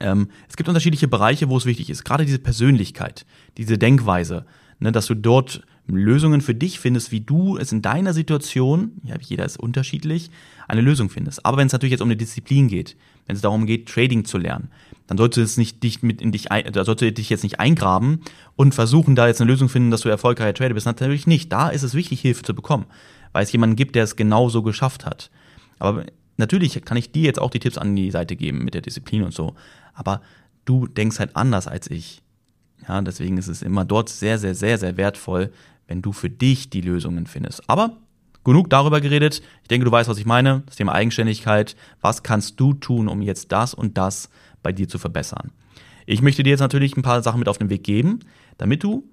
ähm, 0.00 0.28
es 0.48 0.56
gibt 0.56 0.68
unterschiedliche 0.68 1.08
Bereiche, 1.08 1.48
wo 1.48 1.56
es 1.56 1.66
wichtig 1.66 1.90
ist. 1.90 2.04
Gerade 2.04 2.24
diese 2.24 2.38
Persönlichkeit, 2.38 3.26
diese 3.58 3.76
Denkweise, 3.76 4.46
ne, 4.80 4.92
dass 4.92 5.06
du 5.06 5.14
dort 5.14 5.62
Lösungen 5.86 6.40
für 6.40 6.54
dich 6.54 6.78
findest, 6.78 7.12
wie 7.12 7.20
du 7.20 7.56
es 7.56 7.72
in 7.72 7.82
deiner 7.82 8.12
Situation, 8.12 8.92
ja, 9.02 9.16
jeder 9.20 9.44
ist 9.44 9.58
unterschiedlich, 9.58 10.30
eine 10.68 10.80
Lösung 10.80 11.10
findest. 11.10 11.44
Aber 11.44 11.56
wenn 11.56 11.66
es 11.66 11.72
natürlich 11.72 11.92
jetzt 11.92 12.00
um 12.00 12.08
eine 12.08 12.16
Disziplin 12.16 12.68
geht, 12.68 12.96
wenn 13.26 13.36
es 13.36 13.42
darum 13.42 13.66
geht, 13.66 13.88
Trading 13.88 14.24
zu 14.24 14.38
lernen, 14.38 14.68
dann 15.06 15.18
solltest 15.18 15.36
du 15.36 15.40
jetzt 15.40 15.58
nicht 15.58 15.82
dich 15.82 16.02
mit 16.02 16.22
in 16.22 16.32
dich, 16.32 16.44
da 16.44 16.84
solltest 16.84 17.02
du 17.02 17.12
dich 17.12 17.30
jetzt 17.30 17.42
nicht 17.42 17.58
eingraben 17.58 18.20
und 18.56 18.74
versuchen, 18.74 19.16
da 19.16 19.26
jetzt 19.26 19.40
eine 19.40 19.50
Lösung 19.50 19.68
finden, 19.68 19.90
dass 19.90 20.02
du 20.02 20.08
erfolgreicher 20.08 20.54
Trader 20.54 20.74
bist. 20.74 20.86
Natürlich 20.86 21.26
nicht. 21.26 21.52
Da 21.52 21.68
ist 21.68 21.82
es 21.82 21.94
wichtig, 21.94 22.20
Hilfe 22.20 22.42
zu 22.42 22.54
bekommen, 22.54 22.86
weil 23.32 23.42
es 23.42 23.52
jemanden 23.52 23.76
gibt, 23.76 23.96
der 23.96 24.04
es 24.04 24.16
genauso 24.16 24.62
geschafft 24.62 25.04
hat. 25.04 25.30
Aber 25.78 26.04
natürlich 26.36 26.80
kann 26.84 26.96
ich 26.96 27.10
dir 27.10 27.24
jetzt 27.24 27.40
auch 27.40 27.50
die 27.50 27.58
Tipps 27.58 27.78
an 27.78 27.96
die 27.96 28.10
Seite 28.10 28.36
geben 28.36 28.64
mit 28.64 28.74
der 28.74 28.82
Disziplin 28.82 29.24
und 29.24 29.34
so. 29.34 29.54
Aber 29.94 30.20
du 30.64 30.86
denkst 30.86 31.18
halt 31.18 31.34
anders 31.34 31.66
als 31.66 31.90
ich. 31.90 32.22
Ja, 32.88 33.00
deswegen 33.02 33.38
ist 33.38 33.48
es 33.48 33.62
immer 33.62 33.84
dort 33.84 34.08
sehr, 34.08 34.38
sehr, 34.38 34.54
sehr, 34.54 34.78
sehr 34.78 34.96
wertvoll, 34.96 35.52
wenn 35.86 36.02
du 36.02 36.12
für 36.12 36.30
dich 36.30 36.70
die 36.70 36.80
Lösungen 36.80 37.26
findest. 37.26 37.68
Aber 37.68 37.96
genug 38.44 38.70
darüber 38.70 39.00
geredet. 39.00 39.42
Ich 39.62 39.68
denke, 39.68 39.84
du 39.84 39.92
weißt, 39.92 40.08
was 40.08 40.18
ich 40.18 40.26
meine. 40.26 40.62
Das 40.66 40.76
Thema 40.76 40.92
Eigenständigkeit. 40.92 41.76
Was 42.00 42.22
kannst 42.22 42.58
du 42.60 42.72
tun, 42.72 43.08
um 43.08 43.22
jetzt 43.22 43.52
das 43.52 43.74
und 43.74 43.98
das 43.98 44.30
bei 44.62 44.72
dir 44.72 44.88
zu 44.88 44.98
verbessern? 44.98 45.52
Ich 46.06 46.22
möchte 46.22 46.42
dir 46.42 46.50
jetzt 46.50 46.60
natürlich 46.60 46.96
ein 46.96 47.02
paar 47.02 47.22
Sachen 47.22 47.38
mit 47.38 47.48
auf 47.48 47.58
den 47.58 47.70
Weg 47.70 47.84
geben, 47.84 48.20
damit 48.58 48.82
du 48.82 49.04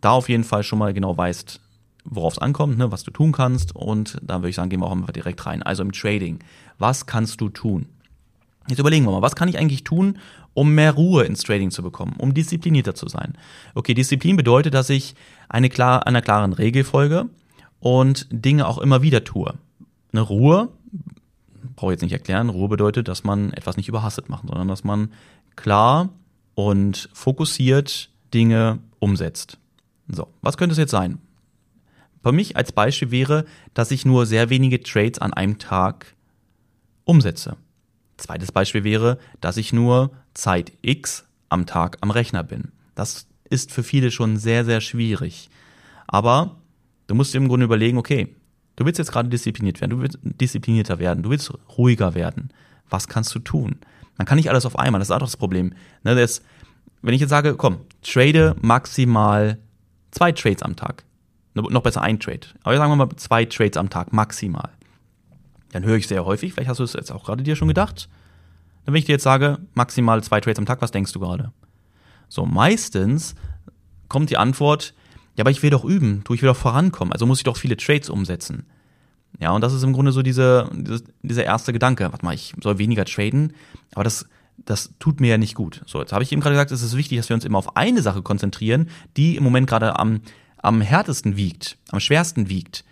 da 0.00 0.10
auf 0.10 0.28
jeden 0.28 0.44
Fall 0.44 0.62
schon 0.62 0.78
mal 0.78 0.92
genau 0.92 1.16
weißt, 1.16 1.60
worauf 2.04 2.34
es 2.34 2.38
ankommt, 2.38 2.78
ne, 2.78 2.92
was 2.92 3.02
du 3.02 3.10
tun 3.10 3.32
kannst. 3.32 3.74
Und 3.74 4.18
da 4.22 4.36
würde 4.38 4.50
ich 4.50 4.56
sagen, 4.56 4.70
gehen 4.70 4.80
wir 4.80 4.86
auch 4.86 4.92
einfach 4.92 5.12
direkt 5.12 5.44
rein. 5.46 5.62
Also 5.62 5.82
im 5.82 5.92
Trading. 5.92 6.38
Was 6.78 7.06
kannst 7.06 7.40
du 7.40 7.48
tun? 7.48 7.86
Jetzt 8.68 8.78
überlegen 8.78 9.04
wir 9.04 9.12
mal, 9.12 9.22
was 9.22 9.36
kann 9.36 9.48
ich 9.48 9.58
eigentlich 9.58 9.84
tun, 9.84 10.18
um 10.54 10.74
mehr 10.74 10.92
Ruhe 10.92 11.24
ins 11.24 11.42
Trading 11.42 11.70
zu 11.70 11.82
bekommen, 11.82 12.14
um 12.18 12.34
disziplinierter 12.34 12.94
zu 12.94 13.08
sein? 13.08 13.34
Okay, 13.74 13.94
Disziplin 13.94 14.36
bedeutet, 14.36 14.74
dass 14.74 14.90
ich 14.90 15.14
eine 15.48 15.68
klar, 15.68 16.06
einer 16.06 16.22
klaren 16.22 16.52
Regel 16.52 16.84
folge 16.84 17.28
und 17.78 18.26
Dinge 18.30 18.66
auch 18.66 18.78
immer 18.78 19.02
wieder 19.02 19.24
tue. 19.24 19.54
Eine 20.12 20.22
Ruhe, 20.22 20.68
brauche 21.76 21.92
ich 21.92 21.96
jetzt 21.96 22.02
nicht 22.02 22.12
erklären, 22.12 22.48
Ruhe 22.48 22.68
bedeutet, 22.68 23.08
dass 23.08 23.22
man 23.22 23.52
etwas 23.52 23.76
nicht 23.76 23.88
überhastet 23.88 24.28
macht, 24.28 24.48
sondern 24.48 24.68
dass 24.68 24.82
man 24.82 25.12
klar 25.54 26.08
und 26.54 27.08
fokussiert 27.12 28.10
Dinge 28.34 28.78
umsetzt. 28.98 29.58
So, 30.08 30.28
was 30.40 30.56
könnte 30.56 30.72
es 30.72 30.78
jetzt 30.78 30.90
sein? 30.90 31.18
Für 32.22 32.32
mich 32.32 32.56
als 32.56 32.72
Beispiel 32.72 33.10
wäre, 33.10 33.44
dass 33.74 33.90
ich 33.90 34.04
nur 34.04 34.26
sehr 34.26 34.50
wenige 34.50 34.82
Trades 34.82 35.20
an 35.20 35.32
einem 35.32 35.58
Tag 35.58 36.16
umsetze. 37.04 37.56
Zweites 38.16 38.52
Beispiel 38.52 38.84
wäre, 38.84 39.18
dass 39.40 39.56
ich 39.56 39.72
nur 39.72 40.10
Zeit 40.34 40.72
X 40.82 41.26
am 41.48 41.66
Tag 41.66 41.98
am 42.00 42.10
Rechner 42.10 42.42
bin. 42.42 42.72
Das 42.94 43.26
ist 43.50 43.72
für 43.72 43.82
viele 43.82 44.10
schon 44.10 44.36
sehr, 44.36 44.64
sehr 44.64 44.80
schwierig. 44.80 45.50
Aber 46.06 46.56
du 47.06 47.14
musst 47.14 47.34
im 47.34 47.48
Grunde 47.48 47.64
überlegen, 47.64 47.98
okay, 47.98 48.34
du 48.76 48.84
willst 48.84 48.98
jetzt 48.98 49.12
gerade 49.12 49.28
diszipliniert 49.28 49.80
werden, 49.80 49.90
du 49.90 50.00
willst 50.00 50.18
disziplinierter 50.22 50.98
werden, 50.98 51.22
du 51.22 51.30
willst 51.30 51.52
ruhiger 51.76 52.14
werden. 52.14 52.50
Was 52.88 53.08
kannst 53.08 53.34
du 53.34 53.38
tun? 53.38 53.78
Man 54.16 54.26
kann 54.26 54.36
nicht 54.36 54.50
alles 54.50 54.66
auf 54.66 54.78
einmal, 54.78 54.98
das 54.98 55.08
ist 55.08 55.14
auch 55.14 55.20
das 55.20 55.36
Problem. 55.36 55.74
Ne, 56.02 56.14
das, 56.14 56.42
wenn 57.02 57.14
ich 57.14 57.20
jetzt 57.20 57.30
sage, 57.30 57.54
komm, 57.54 57.80
trade 58.02 58.56
maximal 58.60 59.58
zwei 60.10 60.32
Trades 60.32 60.62
am 60.62 60.76
Tag. 60.76 61.04
Noch 61.54 61.82
besser 61.82 62.02
ein 62.02 62.20
Trade. 62.20 62.40
Aber 62.64 62.76
sagen 62.76 62.92
wir 62.92 62.96
mal 62.96 63.16
zwei 63.16 63.46
Trades 63.46 63.78
am 63.78 63.88
Tag 63.88 64.12
maximal. 64.12 64.70
Dann 65.72 65.84
höre 65.84 65.96
ich 65.96 66.06
sehr 66.06 66.24
häufig, 66.24 66.52
vielleicht 66.52 66.68
hast 66.68 66.78
du 66.78 66.84
es 66.84 66.92
jetzt 66.92 67.12
auch 67.12 67.24
gerade 67.24 67.42
dir 67.42 67.56
schon 67.56 67.68
gedacht. 67.68 68.08
Dann, 68.84 68.94
wenn 68.94 68.98
ich 68.98 69.06
dir 69.06 69.12
jetzt 69.12 69.24
sage, 69.24 69.58
maximal 69.74 70.22
zwei 70.22 70.40
Trades 70.40 70.58
am 70.58 70.66
Tag, 70.66 70.80
was 70.82 70.92
denkst 70.92 71.12
du 71.12 71.20
gerade? 71.20 71.52
So, 72.28 72.46
meistens 72.46 73.34
kommt 74.08 74.30
die 74.30 74.36
Antwort, 74.36 74.94
ja, 75.36 75.42
aber 75.42 75.50
ich 75.50 75.62
will 75.62 75.70
doch 75.70 75.84
üben, 75.84 76.22
du, 76.24 76.34
ich 76.34 76.42
will 76.42 76.48
doch 76.48 76.56
vorankommen, 76.56 77.12
also 77.12 77.26
muss 77.26 77.38
ich 77.38 77.44
doch 77.44 77.56
viele 77.56 77.76
Trades 77.76 78.08
umsetzen. 78.08 78.66
Ja, 79.38 79.50
und 79.50 79.60
das 79.60 79.72
ist 79.72 79.82
im 79.82 79.92
Grunde 79.92 80.12
so 80.12 80.22
diese, 80.22 80.70
diese, 80.72 81.02
dieser 81.22 81.44
erste 81.44 81.72
Gedanke. 81.72 82.10
Warte 82.10 82.24
mal, 82.24 82.34
ich 82.34 82.54
soll 82.62 82.78
weniger 82.78 83.04
traden, 83.04 83.52
aber 83.94 84.04
das, 84.04 84.26
das 84.64 84.94
tut 84.98 85.20
mir 85.20 85.28
ja 85.28 85.38
nicht 85.38 85.54
gut. 85.54 85.82
So, 85.86 86.00
jetzt 86.00 86.12
habe 86.12 86.22
ich 86.24 86.32
eben 86.32 86.40
gerade 86.40 86.54
gesagt, 86.54 86.70
es 86.70 86.82
ist 86.82 86.96
wichtig, 86.96 87.18
dass 87.18 87.28
wir 87.28 87.34
uns 87.34 87.44
immer 87.44 87.58
auf 87.58 87.76
eine 87.76 88.02
Sache 88.02 88.22
konzentrieren, 88.22 88.88
die 89.16 89.36
im 89.36 89.44
Moment 89.44 89.68
gerade 89.68 89.98
am, 89.98 90.20
am 90.56 90.80
härtesten 90.80 91.36
wiegt, 91.36 91.76
am 91.90 92.00
schwersten 92.00 92.48
wiegt. 92.48 92.84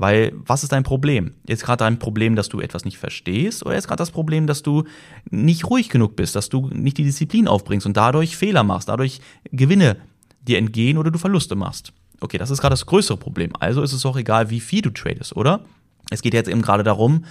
Weil, 0.00 0.32
was 0.34 0.62
ist 0.62 0.72
dein 0.72 0.82
Problem? 0.82 1.34
Ist 1.46 1.62
gerade 1.62 1.84
dein 1.84 1.98
Problem, 1.98 2.34
dass 2.34 2.48
du 2.48 2.62
etwas 2.62 2.86
nicht 2.86 2.96
verstehst, 2.96 3.66
oder 3.66 3.76
ist 3.76 3.86
gerade 3.86 3.98
das 3.98 4.10
Problem, 4.10 4.46
dass 4.46 4.62
du 4.62 4.84
nicht 5.28 5.68
ruhig 5.68 5.90
genug 5.90 6.16
bist, 6.16 6.34
dass 6.34 6.48
du 6.48 6.70
nicht 6.72 6.96
die 6.96 7.04
Disziplin 7.04 7.46
aufbringst 7.46 7.84
und 7.84 7.98
dadurch 7.98 8.34
Fehler 8.34 8.64
machst, 8.64 8.88
dadurch 8.88 9.20
Gewinne 9.52 9.98
dir 10.40 10.56
entgehen 10.56 10.96
oder 10.96 11.10
du 11.10 11.18
Verluste 11.18 11.54
machst? 11.54 11.92
Okay, 12.18 12.38
das 12.38 12.48
ist 12.48 12.62
gerade 12.62 12.72
das 12.72 12.86
größere 12.86 13.18
Problem. 13.18 13.52
Also 13.60 13.82
ist 13.82 13.92
es 13.92 14.06
auch 14.06 14.16
egal, 14.16 14.48
wie 14.48 14.60
viel 14.60 14.80
du 14.80 14.88
tradest, 14.88 15.36
oder? 15.36 15.66
Es 16.08 16.22
geht 16.22 16.32
jetzt 16.32 16.48
eben 16.48 16.62
gerade 16.62 16.82
darum, 16.82 17.26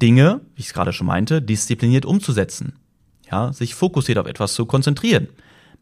Dinge, 0.00 0.42
wie 0.54 0.60
ich 0.60 0.68
es 0.68 0.72
gerade 0.72 0.92
schon 0.92 1.08
meinte, 1.08 1.42
diszipliniert 1.42 2.06
umzusetzen. 2.06 2.74
Ja, 3.28 3.52
sich 3.52 3.74
fokussiert 3.74 4.18
auf 4.18 4.28
etwas 4.28 4.54
zu 4.54 4.64
konzentrieren. 4.64 5.26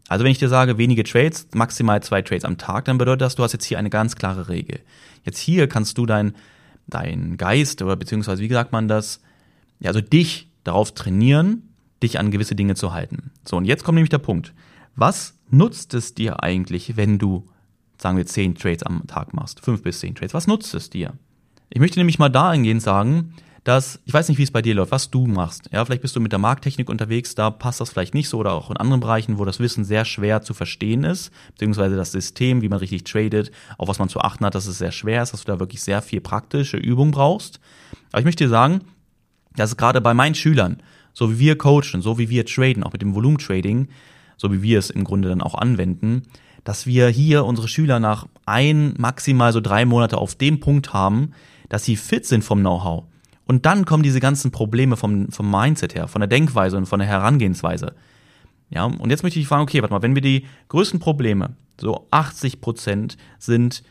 Also 0.08 0.24
wenn 0.24 0.32
ich 0.32 0.38
dir 0.38 0.48
sage, 0.48 0.78
wenige 0.78 1.04
Trades, 1.04 1.48
maximal 1.54 2.02
zwei 2.02 2.22
Trades 2.22 2.44
am 2.44 2.56
Tag, 2.58 2.86
dann 2.86 2.98
bedeutet 2.98 3.20
das, 3.20 3.36
du 3.36 3.42
hast 3.42 3.52
jetzt 3.52 3.64
hier 3.64 3.78
eine 3.78 3.90
ganz 3.90 4.16
klare 4.16 4.48
Regel. 4.48 4.80
Jetzt 5.24 5.38
hier 5.38 5.68
kannst 5.68 5.98
du 5.98 6.06
dein, 6.06 6.34
dein 6.86 7.36
Geist 7.36 7.82
oder 7.82 7.94
beziehungsweise 7.94 8.42
wie 8.42 8.48
sagt 8.48 8.72
man 8.72 8.88
das, 8.88 9.20
ja, 9.80 9.88
also 9.88 10.00
dich 10.00 10.48
darauf 10.64 10.92
trainieren, 10.92 11.62
dich 12.02 12.18
an 12.18 12.30
gewisse 12.30 12.54
Dinge 12.54 12.74
zu 12.74 12.92
halten. 12.92 13.30
So, 13.46 13.56
und 13.56 13.66
jetzt 13.66 13.84
kommt 13.84 13.96
nämlich 13.96 14.10
der 14.10 14.18
Punkt. 14.18 14.54
Was 14.96 15.34
nutzt 15.50 15.94
es 15.94 16.14
dir 16.14 16.42
eigentlich, 16.42 16.96
wenn 16.96 17.18
du, 17.18 17.46
sagen 18.00 18.16
wir, 18.16 18.26
zehn 18.26 18.54
Trades 18.54 18.84
am 18.84 19.06
Tag 19.06 19.34
machst? 19.34 19.60
Fünf 19.60 19.82
bis 19.82 20.00
zehn 20.00 20.14
Trades. 20.14 20.34
Was 20.34 20.46
nutzt 20.46 20.74
es 20.74 20.90
dir? 20.90 21.12
Ich 21.70 21.80
möchte 21.80 22.00
nämlich 22.00 22.18
mal 22.18 22.30
dahingehend 22.30 22.82
sagen, 22.82 23.34
dass, 23.64 24.00
ich 24.04 24.14
weiß 24.14 24.28
nicht, 24.28 24.38
wie 24.38 24.42
es 24.42 24.50
bei 24.50 24.62
dir 24.62 24.74
läuft, 24.74 24.92
was 24.92 25.10
du 25.10 25.26
machst. 25.26 25.68
Ja, 25.72 25.84
vielleicht 25.84 26.02
bist 26.02 26.16
du 26.16 26.20
mit 26.20 26.32
der 26.32 26.38
Markttechnik 26.38 26.88
unterwegs, 26.88 27.34
da 27.34 27.50
passt 27.50 27.80
das 27.80 27.90
vielleicht 27.90 28.14
nicht 28.14 28.28
so 28.28 28.38
oder 28.38 28.52
auch 28.52 28.70
in 28.70 28.76
anderen 28.76 29.00
Bereichen, 29.00 29.38
wo 29.38 29.44
das 29.44 29.60
Wissen 29.60 29.84
sehr 29.84 30.04
schwer 30.04 30.42
zu 30.42 30.54
verstehen 30.54 31.04
ist, 31.04 31.30
beziehungsweise 31.52 31.96
das 31.96 32.12
System, 32.12 32.62
wie 32.62 32.68
man 32.68 32.78
richtig 32.78 33.04
tradet, 33.04 33.50
auf 33.76 33.88
was 33.88 33.98
man 33.98 34.08
zu 34.08 34.20
achten 34.20 34.44
hat, 34.44 34.54
dass 34.54 34.66
es 34.66 34.78
sehr 34.78 34.92
schwer 34.92 35.22
ist, 35.22 35.32
dass 35.32 35.44
du 35.44 35.52
da 35.52 35.60
wirklich 35.60 35.82
sehr 35.82 36.02
viel 36.02 36.20
praktische 36.20 36.76
Übung 36.76 37.10
brauchst. 37.10 37.60
Aber 38.12 38.20
ich 38.20 38.24
möchte 38.24 38.44
dir 38.44 38.50
sagen, 38.50 38.82
dass 39.56 39.76
gerade 39.76 40.00
bei 40.00 40.14
meinen 40.14 40.34
Schülern, 40.34 40.82
so 41.12 41.32
wie 41.32 41.38
wir 41.38 41.58
coachen, 41.58 42.00
so 42.00 42.18
wie 42.18 42.30
wir 42.30 42.46
traden, 42.46 42.84
auch 42.84 42.92
mit 42.92 43.02
dem 43.02 43.14
Volumentrading, 43.14 43.88
so 44.36 44.52
wie 44.52 44.62
wir 44.62 44.78
es 44.78 44.90
im 44.90 45.04
Grunde 45.04 45.28
dann 45.28 45.42
auch 45.42 45.54
anwenden, 45.54 46.22
dass 46.64 46.86
wir 46.86 47.08
hier 47.08 47.44
unsere 47.44 47.66
Schüler 47.66 47.98
nach 47.98 48.26
ein, 48.46 48.94
maximal 48.98 49.52
so 49.52 49.60
drei 49.60 49.84
Monate 49.84 50.18
auf 50.18 50.34
dem 50.34 50.60
Punkt 50.60 50.92
haben, 50.92 51.32
dass 51.68 51.84
sie 51.84 51.96
fit 51.96 52.24
sind 52.24 52.44
vom 52.44 52.60
Know-how 52.60 53.04
und 53.48 53.64
dann 53.64 53.86
kommen 53.86 54.02
diese 54.02 54.20
ganzen 54.20 54.50
Probleme 54.50 54.96
vom, 54.96 55.32
vom 55.32 55.50
Mindset 55.50 55.94
her, 55.94 56.06
von 56.06 56.20
der 56.20 56.28
Denkweise 56.28 56.76
und 56.76 56.86
von 56.86 57.00
der 57.00 57.08
Herangehensweise. 57.08 57.94
Ja, 58.68 58.84
und 58.84 59.08
jetzt 59.08 59.22
möchte 59.22 59.40
ich 59.40 59.48
fragen, 59.48 59.62
okay, 59.62 59.80
warte 59.80 59.94
mal, 59.94 60.02
wenn 60.02 60.14
wir 60.14 60.22
die 60.22 60.44
größten 60.68 61.00
Probleme, 61.00 61.56
so 61.80 62.06
80 62.10 62.60
Prozent 62.60 63.16
sind 63.38 63.82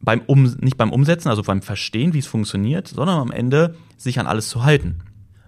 beim 0.00 0.22
um, 0.26 0.42
nicht 0.60 0.76
beim 0.76 0.92
Umsetzen, 0.92 1.28
also 1.28 1.42
beim 1.44 1.62
Verstehen, 1.62 2.12
wie 2.12 2.18
es 2.18 2.26
funktioniert, 2.26 2.88
sondern 2.88 3.20
am 3.20 3.30
Ende 3.30 3.76
sich 3.96 4.18
an 4.18 4.26
alles 4.26 4.48
zu 4.48 4.64
halten. 4.64 4.98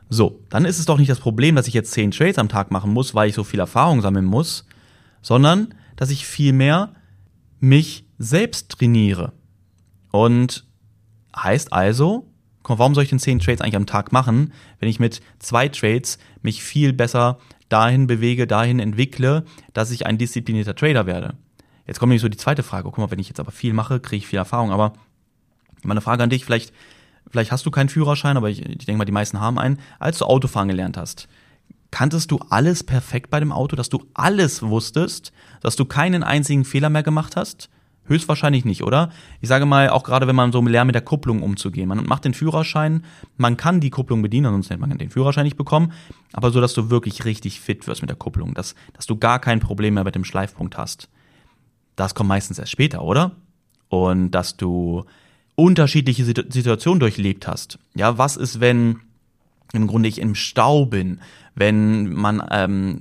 So, 0.09 0.45
dann 0.49 0.65
ist 0.65 0.79
es 0.79 0.87
doch 0.87 0.99
nicht 0.99 1.11
das 1.11 1.21
Problem, 1.21 1.57
dass 1.57 1.67
ich 1.67 1.75
jetzt 1.75 1.91
10 1.93 2.13
Trades 2.13 2.39
am 2.39 2.49
Tag 2.49 2.71
machen 2.71 2.93
muss, 2.93 3.15
weil 3.17 3.29
ich 3.29 3.35
so 3.35 3.45
viel 3.45 3.61
Erfahrung 3.61 4.01
sammeln 4.01 4.25
muss, 4.25 4.65
sondern 5.23 5.75
dass 5.97 6.11
ich 6.11 6.25
vielmehr 6.25 6.95
mich 7.59 8.05
selbst 8.19 8.71
trainiere. 8.71 9.33
Und 10.13 10.67
heißt 11.37 11.73
also, 11.73 12.30
Mal, 12.71 12.79
warum 12.79 12.95
soll 12.95 13.05
ich 13.05 13.11
denn 13.11 13.19
zehn 13.19 13.39
Trades 13.39 13.61
eigentlich 13.61 13.77
am 13.77 13.87
Tag 13.87 14.13
machen, 14.13 14.53
wenn 14.79 14.89
ich 14.89 15.01
mit 15.01 15.21
zwei 15.39 15.69
Trades 15.69 16.19
mich 16.43 16.63
viel 16.63 16.93
besser 16.93 17.39
dahin 17.69 18.07
bewege, 18.07 18.47
dahin 18.47 18.81
entwickle, 18.81 19.45
dass 19.73 19.91
ich 19.91 20.07
ein 20.07 20.19
disziplinierter 20.19 20.75
Trader 20.75 21.07
werde? 21.07 21.35
Jetzt 21.87 21.99
kommt 21.99 22.11
nämlich 22.11 22.23
so 22.23 22.29
die 22.29 22.37
zweite 22.37 22.63
Frage. 22.63 22.85
Guck 22.85 22.99
mal, 22.99 23.11
wenn 23.11 23.19
ich 23.19 23.29
jetzt 23.29 23.41
aber 23.41 23.51
viel 23.51 23.73
mache, 23.73 24.01
kriege 24.01 24.19
ich 24.19 24.27
viel 24.27 24.39
Erfahrung. 24.39 24.71
Aber 24.71 24.93
meine 25.83 26.01
Frage 26.01 26.23
an 26.23 26.31
dich, 26.31 26.45
vielleicht, 26.45 26.73
vielleicht 27.29 27.51
hast 27.51 27.67
du 27.67 27.71
keinen 27.71 27.89
Führerschein, 27.89 28.37
aber 28.37 28.49
ich, 28.49 28.65
ich 28.65 28.87
denke 28.87 28.99
mal, 28.99 29.05
die 29.05 29.13
meisten 29.13 29.41
haben 29.41 29.59
einen. 29.59 29.81
Als 29.99 30.19
du 30.19 30.27
Autofahren 30.27 30.69
gelernt 30.69 30.97
hast, 30.97 31.29
kanntest 31.91 32.31
du 32.31 32.39
alles 32.51 32.85
perfekt 32.85 33.31
bei 33.31 33.41
dem 33.41 33.51
Auto, 33.51 33.75
dass 33.75 33.89
du 33.89 34.07
alles 34.15 34.63
wusstest, 34.63 35.33
dass 35.61 35.77
du 35.77 35.85
keinen 35.85 36.23
einzigen 36.23 36.65
Fehler 36.65 36.91
mehr 36.91 37.03
gemacht 37.03 37.35
hast? 37.35 37.69
Höchstwahrscheinlich 38.11 38.65
nicht, 38.65 38.83
oder? 38.83 39.11
Ich 39.41 39.49
sage 39.49 39.67
mal, 39.67 39.89
auch 39.89 40.03
gerade 40.03 40.27
wenn 40.27 40.35
man 40.35 40.51
so 40.51 40.61
lernt, 40.61 40.89
mit 40.89 40.97
der 40.97 41.03
Kupplung 41.03 41.43
umzugehen. 41.43 41.89
Man 41.89 42.05
macht 42.07 42.25
den 42.25 42.35
Führerschein, 42.35 43.05
man 43.37 43.57
kann 43.57 43.81
die 43.81 43.91
Kupplung 43.91 44.21
bedienen, 44.21 44.53
sonst 44.53 44.69
hätte 44.69 44.81
man 44.81 44.99
den 44.99 45.11
Führerschein 45.11 45.45
nicht 45.45 45.57
bekommen, 45.57 45.93
aber 46.33 46.51
so, 46.51 46.61
dass 46.61 46.75
du 46.75 46.91
wirklich 46.91 47.25
richtig 47.25 47.61
fit 47.61 47.87
wirst 47.87 48.03
mit 48.03 48.11
der 48.11 48.17
Kupplung, 48.17 48.53
dass, 48.53 48.75
dass 48.95 49.07
du 49.07 49.17
gar 49.17 49.39
kein 49.39 49.61
Problem 49.61 49.95
mehr 49.95 50.03
mit 50.03 50.17
dem 50.17 50.25
Schleifpunkt 50.25 50.77
hast. 50.77 51.09
Das 51.95 52.17
kommt 52.17 52.29
meistens 52.29 52.59
erst 52.59 52.73
später, 52.73 53.03
oder? 53.05 53.37
Und 53.89 54.33
dass 54.33 54.57
du 54.57 55.05
unterschiedliche 55.55 56.25
Situationen 56.25 56.99
durchlebt 56.99 57.47
hast. 57.47 57.79
Ja, 57.95 58.19
was 58.19 58.37
ist, 58.37 58.59
wenn 58.59 59.01
im 59.73 59.87
Grunde 59.87 60.09
ich 60.09 60.21
im 60.21 60.35
Stau 60.35 60.87
bin, 60.87 61.21
wenn 61.55 62.13
man 62.13 62.43
ähm, 62.51 63.01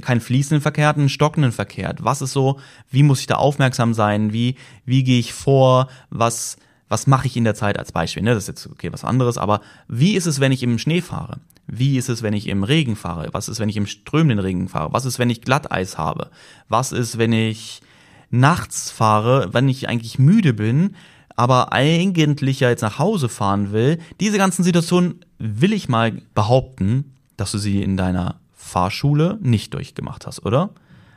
keinen 0.00 0.20
fließenden 0.20 0.60
Verkehr 0.60 0.86
hat, 0.86 0.96
einen 0.96 1.08
stockenden 1.08 1.52
Verkehr 1.52 1.88
hat. 1.88 2.04
Was 2.04 2.22
ist 2.22 2.32
so, 2.32 2.58
wie 2.90 3.02
muss 3.02 3.20
ich 3.20 3.26
da 3.26 3.36
aufmerksam 3.36 3.94
sein, 3.94 4.32
wie, 4.32 4.56
wie 4.84 5.04
gehe 5.04 5.18
ich 5.18 5.32
vor, 5.32 5.88
was, 6.10 6.56
was 6.88 7.06
mache 7.06 7.26
ich 7.26 7.36
in 7.36 7.44
der 7.44 7.54
Zeit 7.54 7.78
als 7.78 7.92
Beispiel, 7.92 8.22
ne? 8.22 8.34
das 8.34 8.44
ist 8.44 8.48
jetzt 8.48 8.66
okay 8.66 8.92
was 8.92 9.04
anderes, 9.04 9.38
aber 9.38 9.60
wie 9.88 10.14
ist 10.14 10.26
es, 10.26 10.40
wenn 10.40 10.52
ich 10.52 10.62
im 10.62 10.78
Schnee 10.78 11.00
fahre? 11.00 11.40
Wie 11.66 11.98
ist 11.98 12.08
es, 12.08 12.22
wenn 12.22 12.32
ich 12.32 12.48
im 12.48 12.64
Regen 12.64 12.96
fahre? 12.96 13.28
Was 13.32 13.48
ist, 13.48 13.60
wenn 13.60 13.68
ich 13.68 13.76
im 13.76 13.86
strömenden 13.86 14.38
Regen 14.38 14.68
fahre? 14.68 14.92
Was 14.92 15.04
ist, 15.04 15.18
wenn 15.18 15.28
ich 15.28 15.42
Glatteis 15.42 15.98
habe? 15.98 16.30
Was 16.68 16.92
ist, 16.92 17.18
wenn 17.18 17.32
ich 17.32 17.82
nachts 18.30 18.90
fahre, 18.90 19.52
wenn 19.52 19.68
ich 19.68 19.88
eigentlich 19.88 20.18
müde 20.18 20.54
bin, 20.54 20.96
aber 21.38 21.72
eigentlich 21.72 22.58
ja 22.58 22.68
jetzt 22.68 22.82
nach 22.82 22.98
Hause 22.98 23.28
fahren 23.28 23.70
will? 23.70 23.98
Diese 24.18 24.38
ganzen 24.38 24.64
Situationen 24.64 25.24
will 25.38 25.72
ich 25.72 25.88
mal 25.88 26.20
behaupten, 26.34 27.14
dass 27.36 27.52
du 27.52 27.58
sie 27.58 27.80
in 27.80 27.96
deiner 27.96 28.40
Fahrschule 28.56 29.38
nicht 29.40 29.72
durchgemacht 29.72 30.26
hast, 30.26 30.44
oder? 30.44 30.70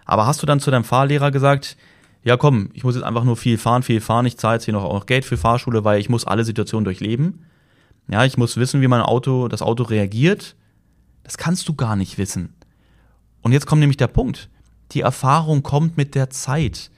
Aber 0.06 0.28
hast 0.28 0.44
du 0.44 0.46
dann 0.46 0.60
zu 0.60 0.70
deinem 0.70 0.84
Fahrlehrer 0.84 1.32
gesagt, 1.32 1.76
ja 2.24 2.38
komm, 2.38 2.70
ich 2.74 2.84
muss 2.84 2.94
jetzt 2.94 3.04
einfach 3.04 3.24
nur 3.24 3.36
viel 3.36 3.58
fahren, 3.58 3.82
viel 3.82 4.00
fahren, 4.00 4.28
ich 4.28 4.38
zahle 4.38 4.58
jetzt 4.58 4.66
hier 4.66 4.76
noch 4.76 4.84
auch 4.84 5.08
Geld 5.08 5.26
für 5.26 5.38
Fahrschule, 5.38 5.84
weil 5.86 6.00
ich 6.00 6.08
muss 6.08 6.26
alle 6.26 6.46
Situationen 6.46 6.86
durchleben. 6.86 7.46
Ja, 8.08 8.24
ich 8.24 8.38
muss 8.38 8.58
wissen, 8.58 8.80
wie 8.82 8.88
mein 8.88 9.02
Auto, 9.02 9.48
das 9.48 9.64
Auto 9.64 9.82
reagiert. 9.82 10.56
Das 11.24 11.40
kannst 11.40 11.68
du 11.68 11.74
gar 11.74 11.96
nicht 11.96 12.20
wissen. 12.20 12.54
Und 13.42 13.54
jetzt 13.54 13.66
kommt 13.66 13.80
nämlich 13.80 13.98
der 13.98 14.06
Punkt. 14.06 14.50
Die 14.92 15.02
Erfahrung 15.02 15.64
kommt 15.64 15.98
mit 15.98 16.14
der 16.14 16.30
Zeit. 16.30 16.92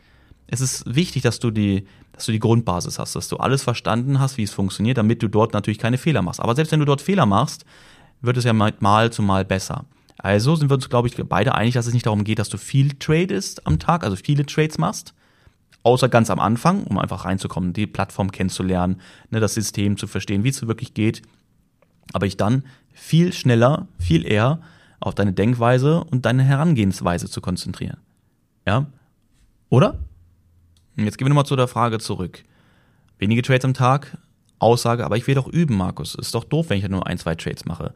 Es 0.47 0.59
ist 0.59 0.83
wichtig, 0.93 1.21
dass 1.21 1.39
du 1.39 1.51
die, 1.51 1.87
dass 2.13 2.25
du 2.25 2.31
die 2.31 2.39
Grundbasis 2.39 2.99
hast, 2.99 3.15
dass 3.15 3.27
du 3.27 3.37
alles 3.37 3.63
verstanden 3.63 4.19
hast, 4.19 4.37
wie 4.37 4.43
es 4.43 4.53
funktioniert, 4.53 4.97
damit 4.97 5.21
du 5.21 5.27
dort 5.27 5.53
natürlich 5.53 5.79
keine 5.79 5.97
Fehler 5.97 6.21
machst. 6.21 6.39
Aber 6.39 6.55
selbst 6.55 6.71
wenn 6.71 6.79
du 6.79 6.85
dort 6.85 7.01
Fehler 7.01 7.25
machst, 7.25 7.65
wird 8.21 8.37
es 8.37 8.45
ja 8.45 8.53
mal 8.53 9.11
zu 9.11 9.21
mal 9.21 9.43
besser. 9.43 9.85
Also 10.17 10.55
sind 10.55 10.69
wir 10.69 10.75
uns, 10.75 10.89
glaube 10.89 11.07
ich, 11.07 11.15
beide 11.15 11.55
einig, 11.55 11.73
dass 11.73 11.87
es 11.87 11.93
nicht 11.93 12.05
darum 12.05 12.23
geht, 12.23 12.39
dass 12.39 12.49
du 12.49 12.57
viel 12.57 12.93
tradest 12.93 13.65
am 13.67 13.79
Tag, 13.79 14.03
also 14.03 14.15
viele 14.15 14.45
Trades 14.45 14.77
machst, 14.77 15.13
außer 15.81 16.07
ganz 16.07 16.29
am 16.29 16.39
Anfang, 16.39 16.83
um 16.83 16.97
einfach 16.97 17.25
reinzukommen, 17.25 17.73
die 17.73 17.87
Plattform 17.87 18.31
kennenzulernen, 18.31 19.01
ne, 19.31 19.39
das 19.39 19.55
System 19.55 19.97
zu 19.97 20.07
verstehen, 20.07 20.43
wie 20.43 20.49
es 20.49 20.65
wirklich 20.65 20.93
geht. 20.93 21.23
Aber 22.13 22.25
ich 22.25 22.37
dann 22.37 22.63
viel 22.93 23.33
schneller, 23.33 23.87
viel 23.99 24.25
eher 24.25 24.61
auf 24.99 25.15
deine 25.15 25.33
Denkweise 25.33 26.03
und 26.03 26.25
deine 26.25 26.43
Herangehensweise 26.43 27.29
zu 27.29 27.41
konzentrieren. 27.41 27.97
Ja? 28.65 28.85
Oder? 29.69 29.99
Jetzt 30.95 31.17
gehen 31.17 31.25
wir 31.25 31.29
nochmal 31.29 31.45
zu 31.45 31.55
der 31.55 31.67
Frage 31.67 31.99
zurück. 31.99 32.43
Wenige 33.17 33.41
Trades 33.41 33.65
am 33.65 33.73
Tag, 33.73 34.17
Aussage, 34.59 35.05
aber 35.05 35.17
ich 35.17 35.25
will 35.27 35.35
doch 35.35 35.47
üben, 35.47 35.75
Markus. 35.75 36.15
Ist 36.15 36.35
doch 36.35 36.43
doof, 36.43 36.69
wenn 36.69 36.77
ich 36.77 36.87
nur 36.87 37.07
ein, 37.07 37.17
zwei 37.17 37.35
Trades 37.35 37.65
mache. 37.65 37.93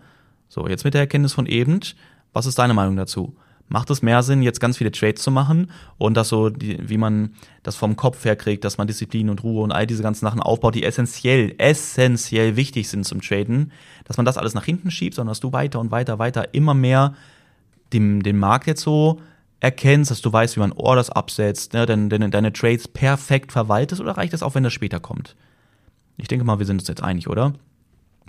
So, 0.49 0.67
jetzt 0.67 0.83
mit 0.83 0.93
der 0.93 1.01
Erkenntnis 1.01 1.33
von 1.33 1.45
eben, 1.45 1.79
was 2.33 2.45
ist 2.45 2.57
deine 2.57 2.73
Meinung 2.73 2.95
dazu? 2.95 3.35
Macht 3.69 3.89
es 3.89 4.01
mehr 4.01 4.23
Sinn, 4.23 4.41
jetzt 4.41 4.61
ganz 4.61 4.77
viele 4.77 4.91
Trades 4.91 5.21
zu 5.21 5.29
machen 5.29 5.71
und 5.97 6.15
das 6.15 6.29
so, 6.29 6.49
die, 6.49 6.89
wie 6.89 6.97
man 6.97 7.33
das 7.63 7.75
vom 7.75 7.97
Kopf 7.97 8.23
her 8.23 8.37
kriegt, 8.37 8.63
dass 8.63 8.77
man 8.77 8.87
Disziplin 8.87 9.29
und 9.29 9.43
Ruhe 9.43 9.61
und 9.61 9.73
all 9.73 9.85
diese 9.85 10.03
ganzen 10.03 10.25
Sachen 10.25 10.41
aufbaut, 10.41 10.73
die 10.73 10.83
essentiell, 10.83 11.53
essentiell 11.57 12.55
wichtig 12.55 12.87
sind 12.87 13.03
zum 13.03 13.21
Traden, 13.21 13.73
dass 14.05 14.15
man 14.15 14.25
das 14.25 14.37
alles 14.37 14.53
nach 14.53 14.63
hinten 14.63 14.89
schiebt, 14.89 15.15
sondern 15.15 15.31
dass 15.31 15.41
du 15.41 15.51
weiter 15.51 15.81
und 15.81 15.91
weiter, 15.91 16.17
weiter 16.17 16.53
immer 16.53 16.73
mehr 16.73 17.13
dem, 17.91 18.23
den 18.23 18.37
Markt 18.37 18.67
jetzt 18.67 18.81
so 18.81 19.19
erkennst, 19.59 20.11
dass 20.11 20.21
du 20.21 20.31
weißt, 20.31 20.55
wie 20.55 20.59
man 20.59 20.71
Orders 20.71 21.09
absetzt, 21.09 21.73
ne, 21.73 21.85
deine, 21.85 22.09
deine, 22.09 22.29
deine 22.29 22.53
Trades 22.53 22.87
perfekt 22.87 23.51
verwaltest 23.51 24.01
oder 24.01 24.17
reicht 24.17 24.33
es 24.33 24.43
auch, 24.43 24.55
wenn 24.55 24.63
das 24.63 24.73
später 24.73 24.99
kommt? 24.99 25.35
Ich 26.17 26.27
denke 26.27 26.45
mal, 26.45 26.59
wir 26.59 26.65
sind 26.65 26.79
uns 26.79 26.87
jetzt 26.87 27.03
einig, 27.03 27.27
oder? 27.27 27.53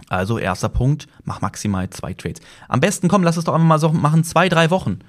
Also 0.09 0.39
erster 0.39 0.69
Punkt, 0.69 1.09
mach 1.25 1.41
maximal 1.41 1.91
zwei 1.91 2.15
Trades. 2.15 2.41
Am 2.69 2.81
besten, 2.81 3.09
komm, 3.09 3.23
lass 3.23 3.37
es 3.37 3.45
doch 3.45 3.55
einfach 3.55 3.67
mal 3.67 3.79
so 3.79 3.93
machen, 3.93 4.25
zwei, 4.25 4.49
drei 4.49 4.71
Wochen. 4.71 5.01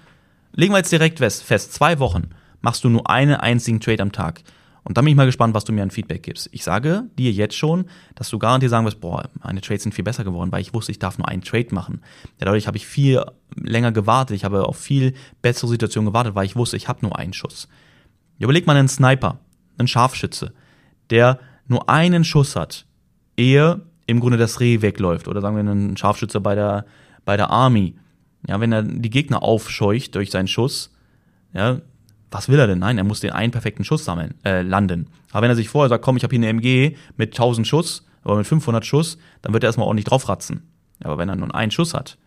Legen 0.54 0.74
wir 0.74 0.78
jetzt 0.78 0.92
direkt 0.92 1.20
fest, 1.20 1.74
zwei 1.74 2.00
Wochen 2.00 2.30
machst 2.62 2.84
du 2.84 2.90
nur 2.90 3.10
einen 3.10 3.36
einzigen 3.36 3.80
Trade 3.80 4.02
am 4.02 4.12
Tag. 4.12 4.42
Und 4.84 4.98
dann 4.98 5.06
bin 5.06 5.12
ich 5.12 5.18
mal 5.18 5.26
gespannt, 5.26 5.54
was 5.54 5.66
du 5.66 5.74
mir 5.74 5.84
an 5.84 5.92
Feedback 5.92 6.24
gibst. 6.24 6.50
Ich 6.52 6.64
sage 6.64 7.04
dir 7.18 7.32
jetzt 7.32 7.56
schon, 7.56 7.86
dass 8.16 8.30
du 8.30 8.40
garantiert 8.40 8.70
sagen 8.70 8.86
wirst, 8.86 9.02
boah, 9.02 9.30
meine 9.44 9.62
Trades 9.62 9.84
sind 9.84 9.94
viel 9.94 10.04
besser 10.04 10.24
geworden, 10.24 10.52
weil 10.52 10.62
ich 10.62 10.74
wusste, 10.74 10.92
ich 10.92 11.00
darf 11.00 11.18
nur 11.18 11.28
einen 11.28 11.42
Trade 11.42 11.68
machen. 11.72 12.02
Ja, 12.40 12.46
dadurch 12.46 12.68
habe 12.68 12.78
ich 12.78 12.88
viel 12.88 13.24
länger 13.56 13.92
gewartet, 13.92 14.36
ich 14.36 14.46
habe 14.46 14.66
auf 14.66 14.78
viel 14.78 15.14
bessere 15.42 15.70
Situationen 15.70 16.08
gewartet, 16.08 16.36
weil 16.36 16.46
ich 16.46 16.56
wusste, 16.56 16.78
ich 16.78 16.88
habe 16.88 17.00
nur 17.02 17.18
einen 17.18 17.34
Schuss. 17.34 17.68
Überleg 18.40 18.68
mal 18.68 18.76
einen 18.76 18.88
Sniper, 18.88 19.40
einen 19.78 19.88
Scharfschütze, 19.88 20.54
der 21.10 21.40
nur 21.68 21.90
einen 21.90 22.24
Schuss 22.24 22.56
hat, 22.56 22.86
ehe 23.38 23.82
im 24.08 24.20
Grunde 24.20 24.38
das 24.38 24.60
Reh 24.60 24.82
wegläuft. 24.82 25.28
Oder 25.28 25.42
sagen 25.42 25.56
wir 25.56 25.60
einen 25.60 25.98
Scharfschütze 25.98 26.42
bei 26.42 26.56
der, 26.56 26.86
bei 27.26 27.38
der 27.38 27.52
Army. 27.52 27.96
Ja, 28.48 28.60
wenn 28.60 28.72
er 28.72 28.82
die 28.82 29.10
Gegner 29.10 29.44
aufscheucht 29.44 30.16
durch 30.16 30.32
seinen 30.32 30.48
Schuss, 30.48 30.92
ja, 31.54 31.82
was 32.32 32.50
will 32.50 32.60
er 32.60 32.68
denn? 32.68 32.80
Nein, 32.80 32.98
er 32.98 33.04
muss 33.04 33.20
den 33.20 33.32
einen 33.32 33.52
perfekten 33.52 33.84
Schuss 33.84 34.06
sammeln, 34.06 34.36
äh, 34.46 34.62
landen. 34.62 35.08
Aber 35.32 35.44
wenn 35.44 35.52
er 35.52 35.56
sich 35.56 35.70
vorher 35.70 35.90
sagt, 35.90 36.04
komm, 36.04 36.18
ich 36.18 36.24
habe 36.24 36.36
hier 36.36 36.40
eine 36.40 36.50
MG 36.50 36.96
mit 37.18 37.34
1000 37.34 37.68
Schuss 37.68 38.06
oder 38.24 38.38
mit 38.38 38.48
500 38.48 38.86
Schuss, 38.86 39.18
dann 39.42 39.54
wird 39.54 39.64
er 39.64 39.68
erstmal 39.68 39.88
ordentlich 39.88 40.06
draufratzen. 40.06 40.70
Aber 41.04 41.18
wenn 41.18 41.30
er 41.30 41.36
nur 41.36 41.54
einen 41.56 41.72
Schuss 41.72 41.94
hat, 41.94 42.18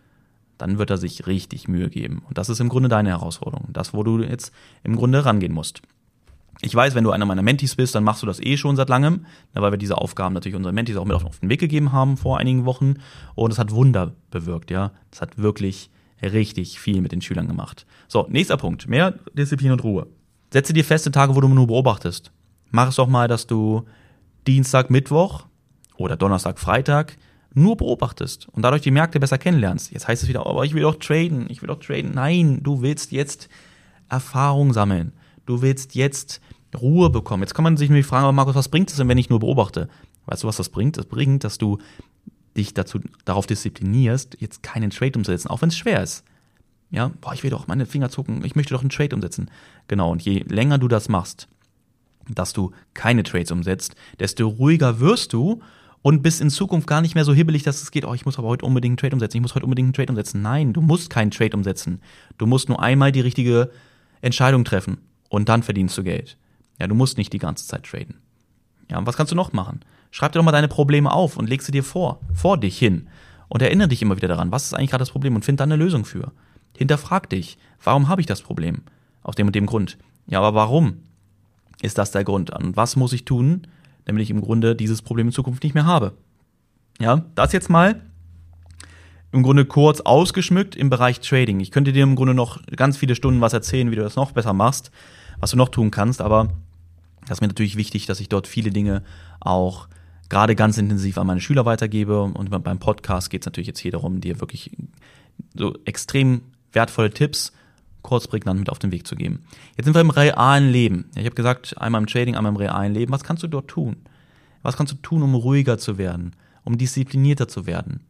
dann 0.58 0.78
wird 0.78 0.90
er 0.90 0.96
sich 0.96 1.26
richtig 1.26 1.68
Mühe 1.68 1.90
geben. 1.90 2.22
Und 2.28 2.38
das 2.38 2.48
ist 2.48 2.60
im 2.60 2.68
Grunde 2.68 2.88
deine 2.88 3.10
Herausforderung. 3.10 3.68
Das, 3.72 3.94
wo 3.94 4.02
du 4.02 4.20
jetzt 4.22 4.52
im 4.84 4.96
Grunde 4.96 5.24
rangehen 5.24 5.52
musst. 5.52 5.82
Ich 6.60 6.74
weiß, 6.74 6.94
wenn 6.94 7.02
du 7.02 7.10
einer 7.10 7.24
meiner 7.24 7.42
Mentis 7.42 7.74
bist, 7.74 7.94
dann 7.94 8.04
machst 8.04 8.22
du 8.22 8.26
das 8.26 8.38
eh 8.38 8.56
schon 8.56 8.76
seit 8.76 8.88
langem, 8.88 9.26
ne, 9.54 9.62
weil 9.62 9.72
wir 9.72 9.78
diese 9.78 9.98
Aufgaben 9.98 10.34
natürlich 10.34 10.54
unseren 10.54 10.74
Mentis 10.74 10.96
auch 10.96 11.04
mit 11.04 11.16
auf 11.16 11.40
den 11.40 11.50
Weg 11.50 11.58
gegeben 11.58 11.92
haben 11.92 12.16
vor 12.16 12.38
einigen 12.38 12.64
Wochen. 12.64 12.96
Und 13.34 13.52
es 13.52 13.58
hat 13.58 13.72
Wunder 13.72 14.14
bewirkt, 14.30 14.70
ja. 14.70 14.92
Es 15.10 15.20
hat 15.20 15.38
wirklich 15.38 15.90
richtig 16.22 16.78
viel 16.78 17.00
mit 17.00 17.12
den 17.12 17.20
Schülern 17.20 17.48
gemacht. 17.48 17.86
So, 18.08 18.26
nächster 18.28 18.56
Punkt. 18.56 18.88
Mehr 18.88 19.18
Disziplin 19.34 19.72
und 19.72 19.82
Ruhe. 19.84 20.06
Setze 20.52 20.72
dir 20.72 20.84
feste 20.84 21.10
Tage, 21.10 21.34
wo 21.34 21.40
du 21.40 21.48
nur 21.48 21.66
beobachtest. 21.66 22.30
Mach 22.70 22.88
es 22.88 22.96
doch 22.96 23.08
mal, 23.08 23.28
dass 23.28 23.46
du 23.46 23.84
Dienstag, 24.46 24.90
Mittwoch 24.90 25.46
oder 25.96 26.16
Donnerstag, 26.16 26.58
Freitag 26.58 27.16
nur 27.54 27.76
beobachtest 27.76 28.48
und 28.48 28.62
dadurch 28.62 28.82
die 28.82 28.90
Märkte 28.90 29.20
besser 29.20 29.38
kennenlernst. 29.38 29.92
Jetzt 29.92 30.08
heißt 30.08 30.22
es 30.22 30.28
wieder, 30.28 30.46
aber 30.46 30.64
ich 30.64 30.74
will 30.74 30.82
doch 30.82 30.96
traden, 30.96 31.46
ich 31.50 31.60
will 31.60 31.68
doch 31.68 31.80
traden. 31.80 32.12
Nein, 32.14 32.60
du 32.62 32.82
willst 32.82 33.12
jetzt 33.12 33.48
Erfahrung 34.08 34.72
sammeln. 34.72 35.12
Du 35.46 35.62
willst 35.62 35.94
jetzt 35.94 36.40
Ruhe 36.78 37.10
bekommen. 37.10 37.42
Jetzt 37.42 37.54
kann 37.54 37.64
man 37.64 37.76
sich 37.76 37.90
nämlich 37.90 38.06
fragen, 38.06 38.24
aber 38.24 38.32
Markus, 38.32 38.54
was 38.54 38.68
bringt 38.68 38.90
es 38.90 38.96
denn, 38.96 39.08
wenn 39.08 39.18
ich 39.18 39.28
nur 39.28 39.40
beobachte? 39.40 39.88
Weißt 40.26 40.42
du, 40.42 40.48
was 40.48 40.56
das 40.56 40.68
bringt? 40.68 40.96
Das 40.96 41.06
bringt, 41.06 41.44
dass 41.44 41.58
du 41.58 41.78
dich 42.56 42.74
dazu, 42.74 43.00
darauf 43.24 43.46
disziplinierst, 43.46 44.36
jetzt 44.40 44.62
keinen 44.62 44.90
Trade 44.90 45.18
umzusetzen, 45.18 45.48
auch 45.48 45.62
wenn 45.62 45.68
es 45.68 45.76
schwer 45.76 46.02
ist. 46.02 46.24
Ja, 46.90 47.10
boah, 47.20 47.32
ich 47.32 47.42
will 47.42 47.50
doch 47.50 47.66
meine 47.66 47.86
Finger 47.86 48.10
zucken, 48.10 48.44
ich 48.44 48.54
möchte 48.54 48.74
doch 48.74 48.82
einen 48.82 48.90
Trade 48.90 49.14
umsetzen. 49.16 49.50
Genau, 49.88 50.12
und 50.12 50.22
je 50.22 50.40
länger 50.40 50.78
du 50.78 50.88
das 50.88 51.08
machst, 51.08 51.48
dass 52.28 52.52
du 52.52 52.72
keine 52.94 53.22
Trades 53.22 53.50
umsetzt, 53.50 53.96
desto 54.20 54.46
ruhiger 54.46 55.00
wirst 55.00 55.32
du 55.32 55.62
und 56.02 56.22
bist 56.22 56.40
in 56.40 56.50
Zukunft 56.50 56.86
gar 56.86 57.00
nicht 57.00 57.14
mehr 57.14 57.24
so 57.24 57.32
hibbelig, 57.32 57.62
dass 57.62 57.82
es 57.82 57.90
geht, 57.90 58.04
oh, 58.04 58.12
ich 58.12 58.26
muss 58.26 58.38
aber 58.38 58.48
heute 58.48 58.66
unbedingt 58.66 58.92
einen 58.92 58.96
Trade 58.98 59.16
umsetzen, 59.16 59.38
ich 59.38 59.42
muss 59.42 59.54
heute 59.54 59.64
unbedingt 59.64 59.86
einen 59.86 59.94
Trade 59.94 60.12
umsetzen. 60.12 60.42
Nein, 60.42 60.72
du 60.72 60.80
musst 60.80 61.10
keinen 61.10 61.30
Trade 61.30 61.56
umsetzen. 61.56 62.00
Du 62.38 62.46
musst 62.46 62.68
nur 62.68 62.82
einmal 62.82 63.12
die 63.12 63.20
richtige 63.20 63.70
Entscheidung 64.20 64.64
treffen 64.64 64.98
und 65.28 65.48
dann 65.48 65.62
verdienst 65.62 65.96
du 65.96 66.02
Geld. 66.02 66.36
Ja, 66.78 66.88
du 66.88 66.94
musst 66.94 67.16
nicht 67.16 67.32
die 67.32 67.38
ganze 67.38 67.66
Zeit 67.66 67.84
traden. 67.84 68.16
Ja, 68.90 68.98
und 68.98 69.06
was 69.06 69.16
kannst 69.16 69.32
du 69.32 69.36
noch 69.36 69.52
machen? 69.52 69.80
Schreib 70.10 70.32
dir 70.32 70.38
doch 70.38 70.44
mal 70.44 70.52
deine 70.52 70.68
Probleme 70.68 71.10
auf 71.10 71.36
und 71.36 71.48
leg 71.48 71.62
sie 71.62 71.72
dir 71.72 71.84
vor, 71.84 72.20
vor 72.34 72.58
dich 72.58 72.78
hin. 72.78 73.08
Und 73.48 73.62
erinnere 73.62 73.88
dich 73.88 74.02
immer 74.02 74.16
wieder 74.16 74.28
daran, 74.28 74.50
was 74.50 74.64
ist 74.64 74.74
eigentlich 74.74 74.90
gerade 74.90 75.02
das 75.02 75.10
Problem 75.10 75.34
und 75.34 75.44
find 75.44 75.60
dann 75.60 75.70
eine 75.70 75.82
Lösung 75.82 76.04
für. 76.04 76.32
Hinterfrag 76.76 77.28
dich, 77.28 77.58
warum 77.82 78.08
habe 78.08 78.20
ich 78.20 78.26
das 78.26 78.42
Problem? 78.42 78.82
Aus 79.22 79.34
dem 79.34 79.46
und 79.46 79.54
dem 79.54 79.66
Grund. 79.66 79.98
Ja, 80.26 80.40
aber 80.40 80.54
warum 80.54 80.98
ist 81.82 81.98
das 81.98 82.10
der 82.12 82.24
Grund? 82.24 82.50
Und 82.50 82.76
was 82.76 82.96
muss 82.96 83.12
ich 83.12 83.24
tun, 83.24 83.66
damit 84.04 84.22
ich 84.22 84.30
im 84.30 84.40
Grunde 84.40 84.74
dieses 84.74 85.02
Problem 85.02 85.28
in 85.28 85.32
Zukunft 85.32 85.62
nicht 85.64 85.74
mehr 85.74 85.86
habe? 85.86 86.14
Ja, 86.98 87.24
das 87.34 87.52
jetzt 87.52 87.70
mal 87.70 88.00
im 89.32 89.42
Grunde 89.42 89.64
kurz 89.64 90.00
ausgeschmückt 90.00 90.76
im 90.76 90.90
Bereich 90.90 91.20
Trading. 91.20 91.60
Ich 91.60 91.70
könnte 91.70 91.92
dir 91.92 92.02
im 92.02 92.16
Grunde 92.16 92.34
noch 92.34 92.60
ganz 92.76 92.96
viele 92.96 93.14
Stunden 93.14 93.40
was 93.40 93.54
erzählen, 93.54 93.90
wie 93.90 93.96
du 93.96 94.02
das 94.02 94.16
noch 94.16 94.32
besser 94.32 94.52
machst, 94.52 94.90
was 95.40 95.50
du 95.50 95.56
noch 95.56 95.70
tun 95.70 95.90
kannst, 95.90 96.20
aber 96.20 96.48
das 97.26 97.38
ist 97.38 97.40
mir 97.40 97.48
natürlich 97.48 97.76
wichtig, 97.76 98.06
dass 98.06 98.20
ich 98.20 98.28
dort 98.28 98.46
viele 98.46 98.70
Dinge 98.70 99.02
auch 99.40 99.88
gerade 100.28 100.54
ganz 100.56 100.78
intensiv 100.78 101.18
an 101.18 101.26
meine 101.26 101.40
Schüler 101.40 101.64
weitergebe. 101.64 102.22
Und 102.22 102.50
beim 102.50 102.78
Podcast 102.78 103.30
geht 103.30 103.42
es 103.42 103.46
natürlich 103.46 103.68
jetzt 103.68 103.80
hier 103.80 103.92
darum, 103.92 104.20
dir 104.20 104.40
wirklich 104.40 104.70
so 105.54 105.76
extrem 105.84 106.42
wertvolle 106.72 107.10
Tipps 107.10 107.52
kurz 108.02 108.26
prägnant 108.26 108.58
mit 108.58 108.70
auf 108.70 108.78
den 108.78 108.90
Weg 108.90 109.06
zu 109.06 109.14
geben. 109.14 109.44
Jetzt 109.76 109.84
sind 109.84 109.94
wir 109.94 110.00
im 110.00 110.10
realen 110.10 110.70
Leben. 110.70 111.10
Ich 111.14 111.24
habe 111.24 111.34
gesagt, 111.34 111.78
einmal 111.78 112.00
im 112.00 112.06
Trading, 112.06 112.34
einmal 112.34 112.50
im 112.50 112.56
realen 112.56 112.94
Leben. 112.94 113.12
Was 113.12 113.24
kannst 113.24 113.42
du 113.42 113.46
dort 113.46 113.68
tun? 113.68 113.96
Was 114.62 114.76
kannst 114.76 114.92
du 114.92 114.96
tun, 114.96 115.22
um 115.22 115.34
ruhiger 115.34 115.78
zu 115.78 115.98
werden, 115.98 116.34
um 116.64 116.78
disziplinierter 116.78 117.46
zu 117.46 117.66
werden? 117.66 118.00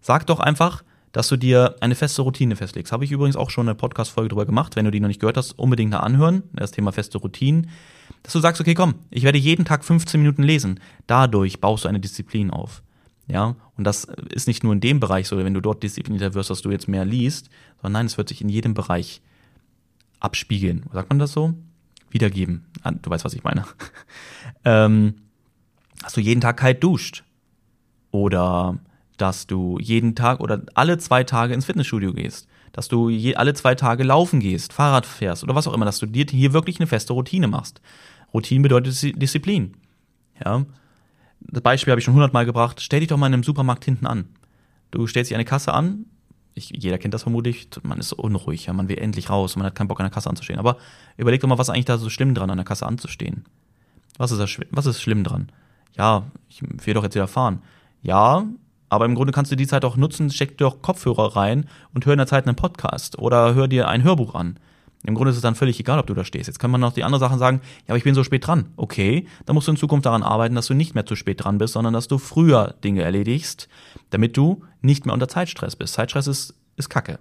Sag 0.00 0.26
doch 0.26 0.40
einfach, 0.40 0.82
dass 1.12 1.28
du 1.28 1.36
dir 1.36 1.76
eine 1.80 1.94
feste 1.94 2.22
Routine 2.22 2.56
festlegst. 2.56 2.92
Habe 2.92 3.04
ich 3.04 3.12
übrigens 3.12 3.36
auch 3.36 3.50
schon 3.50 3.68
eine 3.68 3.74
Podcast-Folge 3.74 4.30
drüber 4.30 4.46
gemacht. 4.46 4.76
Wenn 4.76 4.84
du 4.84 4.90
die 4.90 5.00
noch 5.00 5.08
nicht 5.08 5.20
gehört 5.20 5.36
hast, 5.36 5.58
unbedingt 5.58 5.92
da 5.92 6.00
anhören. 6.00 6.42
Das 6.52 6.70
Thema 6.70 6.92
feste 6.92 7.18
Routinen 7.18 7.68
dass 8.22 8.32
du 8.32 8.40
sagst, 8.40 8.60
okay, 8.60 8.74
komm, 8.74 8.94
ich 9.10 9.24
werde 9.24 9.38
jeden 9.38 9.64
Tag 9.64 9.84
15 9.84 10.20
Minuten 10.20 10.42
lesen. 10.42 10.80
Dadurch 11.06 11.60
baust 11.60 11.84
du 11.84 11.88
eine 11.88 12.00
Disziplin 12.00 12.50
auf. 12.50 12.82
Ja, 13.28 13.56
und 13.76 13.84
das 13.84 14.04
ist 14.30 14.48
nicht 14.48 14.64
nur 14.64 14.72
in 14.72 14.80
dem 14.80 15.00
Bereich 15.00 15.28
so, 15.28 15.38
wenn 15.38 15.54
du 15.54 15.60
dort 15.60 15.82
disziplinierter 15.82 16.34
wirst, 16.34 16.50
dass 16.50 16.62
du 16.62 16.70
jetzt 16.70 16.88
mehr 16.88 17.04
liest, 17.04 17.50
sondern 17.76 17.92
nein, 17.92 18.06
es 18.06 18.18
wird 18.18 18.28
sich 18.28 18.40
in 18.40 18.48
jedem 18.48 18.74
Bereich 18.74 19.22
abspiegeln. 20.20 20.84
Sagt 20.92 21.08
man 21.08 21.18
das 21.18 21.32
so? 21.32 21.54
Wiedergeben. 22.10 22.66
Ah, 22.82 22.90
du 22.90 23.10
weißt, 23.10 23.24
was 23.24 23.34
ich 23.34 23.44
meine. 23.44 23.64
ähm, 24.64 25.14
dass 26.02 26.12
du 26.12 26.20
jeden 26.20 26.40
Tag 26.40 26.58
kalt 26.58 26.82
duscht. 26.82 27.24
Oder 28.10 28.78
dass 29.22 29.46
du 29.46 29.78
jeden 29.80 30.14
Tag 30.14 30.40
oder 30.40 30.62
alle 30.74 30.98
zwei 30.98 31.24
Tage 31.24 31.54
ins 31.54 31.64
Fitnessstudio 31.64 32.12
gehst 32.12 32.48
dass 32.72 32.88
du 32.88 33.08
je, 33.10 33.36
alle 33.36 33.54
zwei 33.54 33.74
Tage 33.74 34.02
laufen 34.02 34.40
gehst, 34.40 34.72
Fahrrad 34.72 35.06
fährst 35.06 35.44
oder 35.44 35.54
was 35.54 35.68
auch 35.68 35.74
immer, 35.74 35.84
dass 35.84 35.98
du 35.98 36.06
dir 36.06 36.26
hier 36.28 36.52
wirklich 36.52 36.80
eine 36.80 36.86
feste 36.86 37.12
Routine 37.12 37.46
machst. 37.46 37.80
Routine 38.32 38.62
bedeutet 38.62 39.20
Disziplin. 39.20 39.74
Ja. 40.42 40.64
Das 41.40 41.62
Beispiel 41.62 41.92
habe 41.92 42.00
ich 42.00 42.04
schon 42.04 42.14
hundertmal 42.14 42.46
gebracht. 42.46 42.80
Stell 42.80 43.00
dich 43.00 43.10
doch 43.10 43.18
mal 43.18 43.26
in 43.26 43.34
einem 43.34 43.42
Supermarkt 43.42 43.84
hinten 43.84 44.06
an. 44.06 44.24
Du 44.90 45.06
stellst 45.06 45.30
dich 45.30 45.34
eine 45.36 45.44
Kasse 45.44 45.72
an, 45.74 46.06
ich, 46.54 46.70
jeder 46.70 46.98
kennt 46.98 47.14
das 47.14 47.22
vermutlich, 47.22 47.68
man 47.82 47.98
ist 47.98 48.12
unruhig, 48.12 48.66
ja, 48.66 48.74
man 48.74 48.88
will 48.88 48.98
endlich 48.98 49.30
raus, 49.30 49.56
man 49.56 49.64
hat 49.64 49.74
keinen 49.74 49.88
Bock 49.88 50.00
an 50.00 50.04
der 50.04 50.10
Kasse 50.10 50.28
anzustehen. 50.28 50.58
Aber 50.58 50.76
überleg 51.16 51.40
doch 51.40 51.48
mal, 51.48 51.56
was 51.56 51.68
ist 51.68 51.74
eigentlich 51.74 51.86
da 51.86 51.96
so 51.96 52.10
schlimm 52.10 52.34
dran, 52.34 52.50
an 52.50 52.58
der 52.58 52.66
Kasse 52.66 52.86
anzustehen. 52.86 53.44
Was 54.18 54.30
ist, 54.32 54.38
da, 54.38 54.64
was 54.70 54.86
ist 54.86 55.00
schlimm 55.00 55.24
dran? 55.24 55.50
Ja, 55.96 56.24
ich 56.48 56.62
will 56.62 56.94
doch 56.94 57.02
jetzt 57.04 57.14
wieder 57.14 57.28
fahren. 57.28 57.62
Ja, 58.02 58.46
aber 58.92 59.06
im 59.06 59.14
Grunde 59.14 59.32
kannst 59.32 59.50
du 59.50 59.56
die 59.56 59.66
Zeit 59.66 59.86
auch 59.86 59.96
nutzen, 59.96 60.28
steck 60.28 60.58
dir 60.58 60.64
doch 60.66 60.82
Kopfhörer 60.82 61.34
rein 61.34 61.66
und 61.94 62.04
hör 62.04 62.12
in 62.12 62.18
der 62.18 62.26
Zeit 62.26 62.46
einen 62.46 62.56
Podcast 62.56 63.18
oder 63.18 63.54
hör 63.54 63.66
dir 63.66 63.88
ein 63.88 64.02
Hörbuch 64.04 64.34
an. 64.34 64.58
Im 65.06 65.14
Grunde 65.14 65.30
ist 65.30 65.36
es 65.36 65.42
dann 65.42 65.54
völlig 65.54 65.80
egal, 65.80 65.98
ob 65.98 66.06
du 66.06 66.12
da 66.12 66.26
stehst. 66.26 66.46
Jetzt 66.46 66.58
kann 66.58 66.70
man 66.70 66.82
noch 66.82 66.92
die 66.92 67.02
andere 67.02 67.18
Sachen 67.18 67.38
sagen, 67.38 67.62
ja, 67.62 67.88
aber 67.88 67.96
ich 67.96 68.04
bin 68.04 68.14
so 68.14 68.22
spät 68.22 68.46
dran. 68.46 68.66
Okay, 68.76 69.26
dann 69.46 69.54
musst 69.54 69.66
du 69.66 69.72
in 69.72 69.78
Zukunft 69.78 70.04
daran 70.04 70.22
arbeiten, 70.22 70.54
dass 70.54 70.66
du 70.66 70.74
nicht 70.74 70.94
mehr 70.94 71.06
zu 71.06 71.16
spät 71.16 71.42
dran 71.42 71.56
bist, 71.56 71.72
sondern 71.72 71.94
dass 71.94 72.06
du 72.06 72.18
früher 72.18 72.74
Dinge 72.84 73.00
erledigst, 73.00 73.66
damit 74.10 74.36
du 74.36 74.62
nicht 74.82 75.06
mehr 75.06 75.14
unter 75.14 75.26
Zeitstress 75.26 75.74
bist. 75.74 75.94
Zeitstress 75.94 76.26
ist, 76.26 76.54
ist 76.76 76.90
Kacke. 76.90 77.18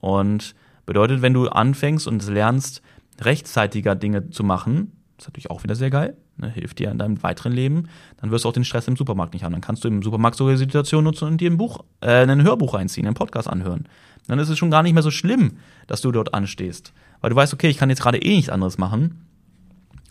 Und 0.00 0.54
bedeutet, 0.84 1.22
wenn 1.22 1.32
du 1.32 1.48
anfängst 1.48 2.06
und 2.06 2.22
lernst, 2.28 2.82
rechtzeitiger 3.18 3.94
Dinge 3.94 4.28
zu 4.28 4.44
machen, 4.44 4.92
ist 5.16 5.28
natürlich 5.28 5.50
auch 5.50 5.62
wieder 5.62 5.74
sehr 5.74 5.88
geil, 5.88 6.18
ne, 6.36 6.50
hilft 6.50 6.78
dir 6.78 6.90
in 6.90 6.98
deinem 6.98 7.22
weiteren 7.22 7.52
Leben, 7.52 7.88
dann 8.20 8.30
wirst 8.30 8.44
du 8.44 8.48
auch 8.48 8.52
den 8.52 8.64
Stress 8.64 8.88
im 8.88 8.96
Supermarkt 8.96 9.34
nicht 9.34 9.44
haben. 9.44 9.52
Dann 9.52 9.60
kannst 9.60 9.84
du 9.84 9.88
im 9.88 10.02
Supermarkt 10.02 10.36
sogar 10.36 10.54
die 10.54 10.58
Situation 10.58 11.04
nutzen 11.04 11.28
und 11.28 11.40
dir 11.40 11.50
ein 11.50 11.56
Buch, 11.56 11.84
äh, 12.00 12.26
ein 12.26 12.42
Hörbuch 12.42 12.74
reinziehen, 12.74 13.06
einen 13.06 13.14
Podcast 13.14 13.48
anhören. 13.48 13.88
Dann 14.26 14.38
ist 14.38 14.48
es 14.48 14.58
schon 14.58 14.70
gar 14.70 14.82
nicht 14.82 14.94
mehr 14.94 15.02
so 15.02 15.10
schlimm, 15.10 15.58
dass 15.86 16.00
du 16.00 16.10
dort 16.10 16.34
anstehst. 16.34 16.92
Weil 17.20 17.30
du 17.30 17.36
weißt, 17.36 17.52
okay, 17.52 17.68
ich 17.68 17.76
kann 17.76 17.90
jetzt 17.90 18.02
gerade 18.02 18.18
eh 18.18 18.36
nichts 18.36 18.50
anderes 18.50 18.78
machen. 18.78 19.26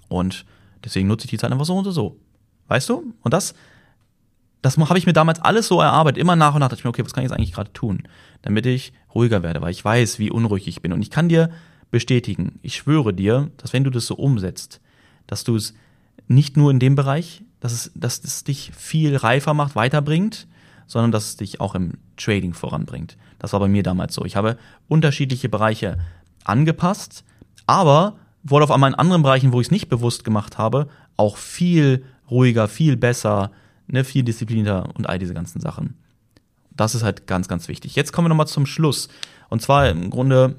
Und 0.07 0.45
deswegen 0.83 1.07
nutze 1.07 1.25
ich 1.25 1.31
die 1.31 1.37
Zeit 1.37 1.51
einfach 1.51 1.65
so 1.65 1.75
und 1.75 1.91
so. 1.91 2.19
Weißt 2.67 2.89
du? 2.89 3.13
Und 3.21 3.33
das, 3.33 3.55
das 4.61 4.77
habe 4.77 4.99
ich 4.99 5.05
mir 5.05 5.13
damals 5.13 5.39
alles 5.39 5.67
so 5.67 5.81
erarbeitet. 5.81 6.21
Immer 6.21 6.35
nach 6.35 6.53
und 6.53 6.59
nach 6.59 6.69
dachte 6.69 6.79
ich 6.79 6.83
mir, 6.83 6.89
okay, 6.89 7.03
was 7.03 7.13
kann 7.13 7.23
ich 7.23 7.29
jetzt 7.29 7.37
eigentlich 7.37 7.53
gerade 7.53 7.73
tun? 7.73 8.03
Damit 8.43 8.65
ich 8.65 8.93
ruhiger 9.13 9.43
werde, 9.43 9.61
weil 9.61 9.71
ich 9.71 9.83
weiß, 9.83 10.19
wie 10.19 10.31
unruhig 10.31 10.67
ich 10.67 10.81
bin. 10.81 10.93
Und 10.93 11.01
ich 11.01 11.09
kann 11.09 11.29
dir 11.29 11.49
bestätigen, 11.91 12.59
ich 12.61 12.75
schwöre 12.75 13.13
dir, 13.13 13.51
dass 13.57 13.73
wenn 13.73 13.83
du 13.83 13.89
das 13.89 14.07
so 14.07 14.15
umsetzt, 14.15 14.81
dass 15.27 15.43
du 15.43 15.55
es 15.55 15.73
nicht 16.27 16.57
nur 16.57 16.71
in 16.71 16.79
dem 16.79 16.95
Bereich, 16.95 17.43
dass 17.59 17.71
es, 17.71 17.91
dass 17.95 18.23
es 18.23 18.43
dich 18.43 18.71
viel 18.75 19.15
reifer 19.15 19.53
macht, 19.53 19.75
weiterbringt, 19.75 20.47
sondern 20.85 21.11
dass 21.11 21.25
es 21.25 21.37
dich 21.37 21.61
auch 21.61 21.75
im 21.75 21.93
Trading 22.17 22.53
voranbringt. 22.53 23.17
Das 23.39 23.53
war 23.53 23.59
bei 23.59 23.67
mir 23.67 23.83
damals 23.83 24.13
so. 24.13 24.25
Ich 24.25 24.35
habe 24.35 24.57
unterschiedliche 24.87 25.49
Bereiche 25.49 25.97
angepasst, 26.43 27.23
aber 27.65 28.17
wurde 28.43 28.65
auf 28.65 28.71
einmal 28.71 28.91
in 28.91 28.99
anderen 28.99 29.23
Bereichen, 29.23 29.53
wo 29.53 29.61
ich 29.61 29.67
es 29.67 29.71
nicht 29.71 29.89
bewusst 29.89 30.23
gemacht 30.23 30.57
habe, 30.57 30.87
auch 31.15 31.37
viel 31.37 32.03
ruhiger, 32.29 32.67
viel 32.67 32.97
besser, 32.97 33.51
ne, 33.87 34.03
viel 34.03 34.23
disziplinierter 34.23 34.89
und 34.95 35.07
all 35.07 35.19
diese 35.19 35.33
ganzen 35.33 35.61
Sachen. 35.61 35.97
Das 36.71 36.95
ist 36.95 37.03
halt 37.03 37.27
ganz, 37.27 37.47
ganz 37.47 37.67
wichtig. 37.67 37.95
Jetzt 37.95 38.11
kommen 38.11 38.25
wir 38.25 38.29
nochmal 38.29 38.47
zum 38.47 38.65
Schluss. 38.65 39.07
Und 39.49 39.61
zwar 39.61 39.89
im 39.89 40.09
Grunde, 40.09 40.55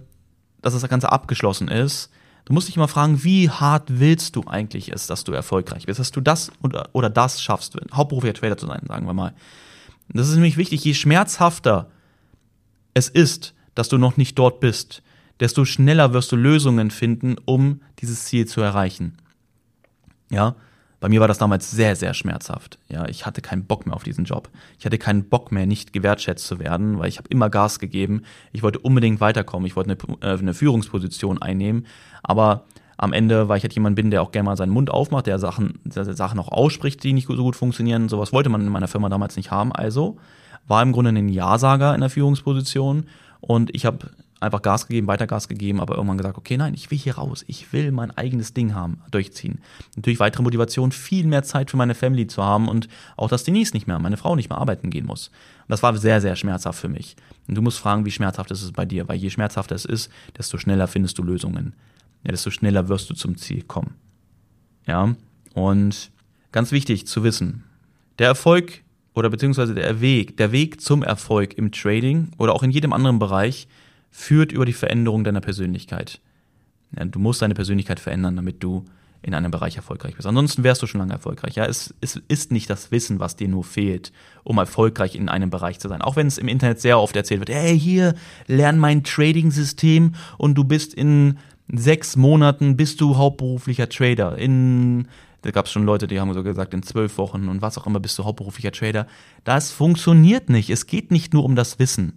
dass 0.62 0.72
das 0.72 0.88
Ganze 0.88 1.10
abgeschlossen 1.10 1.68
ist. 1.68 2.10
Du 2.44 2.52
musst 2.52 2.68
dich 2.68 2.76
mal 2.76 2.88
fragen, 2.88 3.24
wie 3.24 3.48
hart 3.48 3.98
willst 3.98 4.36
du 4.36 4.44
eigentlich 4.46 4.92
es, 4.92 5.06
dass 5.06 5.24
du 5.24 5.32
erfolgreich 5.32 5.86
bist, 5.86 5.98
dass 5.98 6.12
du 6.12 6.20
das 6.20 6.52
oder, 6.62 6.90
oder 6.92 7.08
das 7.08 7.42
schaffst, 7.42 7.76
hauptberuflicher 7.92 8.34
Trader 8.34 8.58
zu 8.58 8.66
sein, 8.66 8.82
sagen 8.86 9.06
wir 9.06 9.14
mal. 9.14 9.34
Das 10.10 10.28
ist 10.28 10.34
nämlich 10.34 10.58
wichtig, 10.58 10.84
je 10.84 10.94
schmerzhafter 10.94 11.90
es 12.92 13.08
ist, 13.08 13.54
dass 13.74 13.88
du 13.88 13.98
noch 13.98 14.16
nicht 14.16 14.38
dort 14.38 14.60
bist, 14.60 15.02
desto 15.40 15.64
schneller 15.64 16.12
wirst 16.12 16.30
du 16.32 16.36
Lösungen 16.36 16.90
finden, 16.90 17.36
um 17.44 17.80
dieses 18.00 18.24
Ziel 18.24 18.46
zu 18.46 18.60
erreichen. 18.60 19.16
Ja, 20.30 20.54
bei 21.04 21.10
mir 21.10 21.20
war 21.20 21.28
das 21.28 21.36
damals 21.36 21.70
sehr, 21.70 21.96
sehr 21.96 22.14
schmerzhaft. 22.14 22.78
Ja, 22.88 23.06
ich 23.06 23.26
hatte 23.26 23.42
keinen 23.42 23.66
Bock 23.66 23.84
mehr 23.84 23.94
auf 23.94 24.04
diesen 24.04 24.24
Job. 24.24 24.48
Ich 24.78 24.86
hatte 24.86 24.96
keinen 24.96 25.28
Bock 25.28 25.52
mehr, 25.52 25.66
nicht 25.66 25.92
gewertschätzt 25.92 26.46
zu 26.46 26.58
werden, 26.58 26.98
weil 26.98 27.10
ich 27.10 27.18
habe 27.18 27.28
immer 27.28 27.50
Gas 27.50 27.78
gegeben. 27.78 28.22
Ich 28.52 28.62
wollte 28.62 28.78
unbedingt 28.78 29.20
weiterkommen. 29.20 29.66
Ich 29.66 29.76
wollte 29.76 29.98
eine, 30.00 30.22
äh, 30.22 30.38
eine 30.38 30.54
Führungsposition 30.54 31.42
einnehmen. 31.42 31.84
Aber 32.22 32.64
am 32.96 33.12
Ende, 33.12 33.50
weil 33.50 33.58
ich 33.58 33.64
halt 33.64 33.74
jemand 33.74 33.96
bin, 33.96 34.10
der 34.10 34.22
auch 34.22 34.32
gerne 34.32 34.46
mal 34.46 34.56
seinen 34.56 34.70
Mund 34.72 34.88
aufmacht, 34.88 35.26
der 35.26 35.38
Sachen, 35.38 35.78
der 35.84 36.06
Sachen 36.14 36.40
auch 36.40 36.48
ausspricht, 36.48 37.04
die 37.04 37.12
nicht 37.12 37.28
so 37.28 37.36
gut 37.36 37.54
funktionieren. 37.54 38.08
Sowas 38.08 38.32
wollte 38.32 38.48
man 38.48 38.62
in 38.62 38.72
meiner 38.72 38.88
Firma 38.88 39.10
damals 39.10 39.36
nicht 39.36 39.50
haben. 39.50 39.72
Also 39.74 40.16
war 40.66 40.82
im 40.82 40.92
Grunde 40.92 41.10
ein 41.10 41.28
Ja-Sager 41.28 41.94
in 41.94 42.00
der 42.00 42.08
Führungsposition 42.08 43.08
und 43.40 43.74
ich 43.74 43.84
habe 43.84 44.08
einfach 44.44 44.62
Gas 44.62 44.86
gegeben, 44.86 45.06
weiter 45.06 45.26
Gas 45.26 45.48
gegeben, 45.48 45.80
aber 45.80 45.96
irgendwann 45.96 46.18
gesagt, 46.18 46.38
okay, 46.38 46.56
nein, 46.56 46.74
ich 46.74 46.90
will 46.90 46.98
hier 46.98 47.16
raus, 47.16 47.44
ich 47.48 47.72
will 47.72 47.90
mein 47.90 48.10
eigenes 48.12 48.54
Ding 48.54 48.74
haben, 48.74 49.00
durchziehen. 49.10 49.60
Natürlich 49.96 50.20
weitere 50.20 50.42
Motivation, 50.42 50.92
viel 50.92 51.26
mehr 51.26 51.42
Zeit 51.42 51.70
für 51.70 51.76
meine 51.76 51.94
Family 51.94 52.26
zu 52.26 52.42
haben 52.42 52.68
und 52.68 52.88
auch, 53.16 53.28
dass 53.28 53.44
Denise 53.44 53.74
nicht 53.74 53.86
mehr, 53.86 53.98
meine 53.98 54.16
Frau 54.16 54.36
nicht 54.36 54.50
mehr 54.50 54.58
arbeiten 54.58 54.90
gehen 54.90 55.06
muss. 55.06 55.28
Und 55.28 55.70
das 55.70 55.82
war 55.82 55.96
sehr, 55.96 56.20
sehr 56.20 56.36
schmerzhaft 56.36 56.78
für 56.78 56.88
mich. 56.88 57.16
Und 57.48 57.56
du 57.56 57.62
musst 57.62 57.78
fragen, 57.78 58.04
wie 58.06 58.10
schmerzhaft 58.10 58.50
ist 58.50 58.62
es 58.62 58.72
bei 58.72 58.84
dir, 58.84 59.08
weil 59.08 59.16
je 59.16 59.30
schmerzhafter 59.30 59.74
es 59.74 59.84
ist, 59.84 60.10
desto 60.36 60.58
schneller 60.58 60.86
findest 60.86 61.18
du 61.18 61.22
Lösungen. 61.22 61.74
Ja, 62.22 62.30
desto 62.30 62.50
schneller 62.50 62.88
wirst 62.88 63.10
du 63.10 63.14
zum 63.14 63.36
Ziel 63.36 63.62
kommen. 63.62 63.94
Ja, 64.86 65.14
und 65.54 66.10
ganz 66.52 66.72
wichtig 66.72 67.06
zu 67.06 67.24
wissen, 67.24 67.64
der 68.18 68.28
Erfolg 68.28 68.82
oder 69.14 69.30
beziehungsweise 69.30 69.74
der 69.74 70.00
Weg, 70.00 70.36
der 70.36 70.52
Weg 70.52 70.80
zum 70.80 71.02
Erfolg 71.02 71.56
im 71.56 71.72
Trading 71.72 72.32
oder 72.38 72.52
auch 72.52 72.62
in 72.62 72.70
jedem 72.70 72.92
anderen 72.92 73.18
Bereich 73.18 73.68
führt 74.16 74.52
über 74.52 74.64
die 74.64 74.72
Veränderung 74.72 75.24
deiner 75.24 75.40
Persönlichkeit. 75.40 76.20
Du 76.92 77.18
musst 77.18 77.42
deine 77.42 77.54
Persönlichkeit 77.54 77.98
verändern, 77.98 78.36
damit 78.36 78.62
du 78.62 78.84
in 79.22 79.34
einem 79.34 79.50
Bereich 79.50 79.74
erfolgreich 79.74 80.14
bist. 80.14 80.28
Ansonsten 80.28 80.62
wärst 80.62 80.82
du 80.82 80.86
schon 80.86 81.00
lange 81.00 81.14
erfolgreich. 81.14 81.56
Ja, 81.56 81.64
es, 81.64 81.92
es 82.00 82.22
ist 82.28 82.52
nicht 82.52 82.70
das 82.70 82.92
Wissen, 82.92 83.18
was 83.18 83.34
dir 83.34 83.48
nur 83.48 83.64
fehlt, 83.64 84.12
um 84.44 84.58
erfolgreich 84.58 85.16
in 85.16 85.28
einem 85.28 85.50
Bereich 85.50 85.80
zu 85.80 85.88
sein. 85.88 86.00
Auch 86.00 86.14
wenn 86.14 86.28
es 86.28 86.38
im 86.38 86.46
Internet 86.46 86.80
sehr 86.80 87.00
oft 87.00 87.16
erzählt 87.16 87.40
wird, 87.40 87.50
hey, 87.50 87.76
hier, 87.76 88.14
lern 88.46 88.78
mein 88.78 89.02
Trading-System 89.02 90.14
und 90.38 90.54
du 90.54 90.62
bist 90.62 90.94
in 90.94 91.38
sechs 91.72 92.14
Monaten 92.14 92.76
bist 92.76 93.00
du 93.00 93.16
hauptberuflicher 93.16 93.88
Trader. 93.88 94.38
In 94.38 95.08
da 95.42 95.50
gab 95.50 95.66
es 95.66 95.72
schon 95.72 95.84
Leute, 95.84 96.06
die 96.06 96.20
haben 96.20 96.32
so 96.32 96.42
gesagt, 96.44 96.72
in 96.72 96.84
zwölf 96.84 97.18
Wochen 97.18 97.48
und 97.48 97.62
was 97.62 97.76
auch 97.76 97.86
immer 97.86 98.00
bist 98.00 98.16
du 98.18 98.24
hauptberuflicher 98.24 98.72
Trader. 98.72 99.06
Das 99.42 99.72
funktioniert 99.72 100.48
nicht. 100.48 100.70
Es 100.70 100.86
geht 100.86 101.10
nicht 101.10 101.34
nur 101.34 101.44
um 101.44 101.56
das 101.56 101.78
Wissen. 101.78 102.14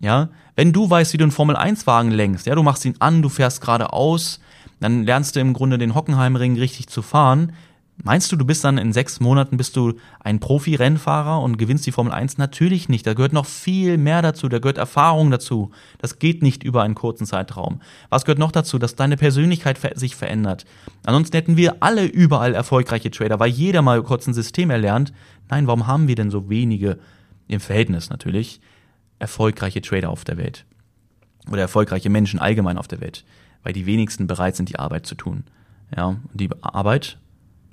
Ja, 0.00 0.30
wenn 0.60 0.74
du 0.74 0.90
weißt, 0.90 1.14
wie 1.14 1.16
du 1.16 1.24
einen 1.24 1.32
Formel-1-Wagen 1.32 2.10
lenkst, 2.10 2.46
ja, 2.46 2.54
du 2.54 2.62
machst 2.62 2.84
ihn 2.84 2.94
an, 2.98 3.22
du 3.22 3.30
fährst 3.30 3.62
geradeaus, 3.62 4.40
dann 4.78 5.04
lernst 5.04 5.34
du 5.34 5.40
im 5.40 5.54
Grunde 5.54 5.78
den 5.78 5.94
Hockenheimring 5.94 6.58
richtig 6.58 6.88
zu 6.88 7.00
fahren. 7.00 7.54
Meinst 8.02 8.30
du, 8.30 8.36
du 8.36 8.44
bist 8.44 8.62
dann 8.62 8.76
in 8.76 8.92
sechs 8.92 9.20
Monaten 9.20 9.56
bist 9.56 9.74
du 9.74 9.94
ein 10.22 10.38
Profi-Rennfahrer 10.38 11.40
und 11.40 11.56
gewinnst 11.56 11.86
die 11.86 11.92
Formel 11.92 12.12
1? 12.12 12.36
Natürlich 12.36 12.90
nicht. 12.90 13.06
Da 13.06 13.14
gehört 13.14 13.32
noch 13.32 13.46
viel 13.46 13.96
mehr 13.96 14.20
dazu. 14.20 14.50
Da 14.50 14.58
gehört 14.58 14.76
Erfahrung 14.76 15.30
dazu. 15.30 15.70
Das 15.96 16.18
geht 16.18 16.42
nicht 16.42 16.62
über 16.62 16.82
einen 16.82 16.94
kurzen 16.94 17.24
Zeitraum. 17.24 17.80
Was 18.10 18.26
gehört 18.26 18.38
noch 18.38 18.52
dazu? 18.52 18.78
Dass 18.78 18.96
deine 18.96 19.16
Persönlichkeit 19.16 19.78
sich 19.94 20.14
verändert. 20.14 20.66
Ansonsten 21.06 21.38
hätten 21.38 21.56
wir 21.56 21.82
alle 21.82 22.04
überall 22.04 22.52
erfolgreiche 22.52 23.10
Trader, 23.10 23.40
weil 23.40 23.50
jeder 23.50 23.80
mal 23.80 24.02
kurz 24.02 24.26
ein 24.26 24.34
System 24.34 24.68
erlernt. 24.68 25.14
Nein, 25.48 25.66
warum 25.66 25.86
haben 25.86 26.06
wir 26.06 26.16
denn 26.16 26.30
so 26.30 26.50
wenige, 26.50 26.98
im 27.48 27.60
Verhältnis 27.60 28.10
natürlich, 28.10 28.60
erfolgreiche 29.20 29.80
Trader 29.80 30.10
auf 30.10 30.24
der 30.24 30.36
Welt. 30.36 30.64
Oder 31.48 31.62
erfolgreiche 31.62 32.10
Menschen 32.10 32.40
allgemein 32.40 32.78
auf 32.78 32.88
der 32.88 33.00
Welt. 33.00 33.24
Weil 33.62 33.72
die 33.72 33.86
wenigsten 33.86 34.26
bereit 34.26 34.56
sind, 34.56 34.68
die 34.68 34.78
Arbeit 34.78 35.06
zu 35.06 35.14
tun. 35.14 35.44
Ja, 35.96 36.06
und 36.06 36.20
die 36.34 36.50
Arbeit 36.62 37.18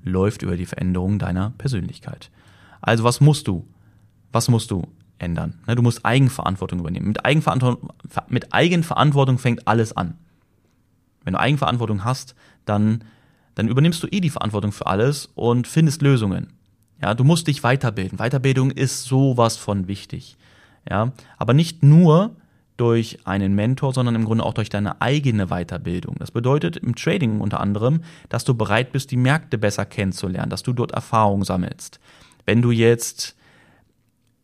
läuft 0.03 0.43
über 0.43 0.55
die 0.55 0.65
Veränderung 0.65 1.19
deiner 1.19 1.51
Persönlichkeit. 1.57 2.29
Also 2.81 3.03
was 3.03 3.21
musst 3.21 3.47
du? 3.47 3.67
Was 4.31 4.49
musst 4.49 4.71
du 4.71 4.87
ändern? 5.17 5.55
Ne, 5.67 5.75
du 5.75 5.81
musst 5.81 6.05
Eigenverantwortung 6.05 6.79
übernehmen. 6.79 7.07
Mit 7.07 7.25
Eigenverantwortung, 7.25 7.89
mit 8.27 8.53
Eigenverantwortung 8.53 9.39
fängt 9.39 9.67
alles 9.67 9.95
an. 9.95 10.17
Wenn 11.23 11.33
du 11.33 11.39
Eigenverantwortung 11.39 12.03
hast, 12.03 12.35
dann, 12.65 13.03
dann 13.55 13.67
übernimmst 13.67 14.01
du 14.03 14.07
eh 14.07 14.21
die 14.21 14.29
Verantwortung 14.29 14.71
für 14.71 14.87
alles 14.87 15.29
und 15.35 15.67
findest 15.67 16.01
Lösungen. 16.01 16.53
Ja, 17.01 17.13
du 17.13 17.23
musst 17.23 17.47
dich 17.47 17.63
weiterbilden. 17.63 18.17
Weiterbildung 18.17 18.71
ist 18.71 19.03
sowas 19.03 19.57
von 19.57 19.87
wichtig. 19.87 20.37
Ja, 20.89 21.11
aber 21.37 21.53
nicht 21.53 21.83
nur 21.83 22.35
durch 22.77 23.19
einen 23.25 23.55
Mentor, 23.55 23.93
sondern 23.93 24.15
im 24.15 24.25
Grunde 24.25 24.43
auch 24.45 24.53
durch 24.53 24.69
deine 24.69 25.01
eigene 25.01 25.47
Weiterbildung. 25.47 26.15
Das 26.19 26.31
bedeutet 26.31 26.77
im 26.77 26.95
Trading 26.95 27.41
unter 27.41 27.59
anderem, 27.59 28.01
dass 28.29 28.45
du 28.45 28.53
bereit 28.53 28.91
bist, 28.91 29.11
die 29.11 29.17
Märkte 29.17 29.57
besser 29.57 29.85
kennenzulernen, 29.85 30.51
dass 30.51 30.63
du 30.63 30.73
dort 30.73 30.91
Erfahrung 30.91 31.43
sammelst. 31.43 31.99
Wenn 32.45 32.61
du 32.61 32.71
jetzt 32.71 33.35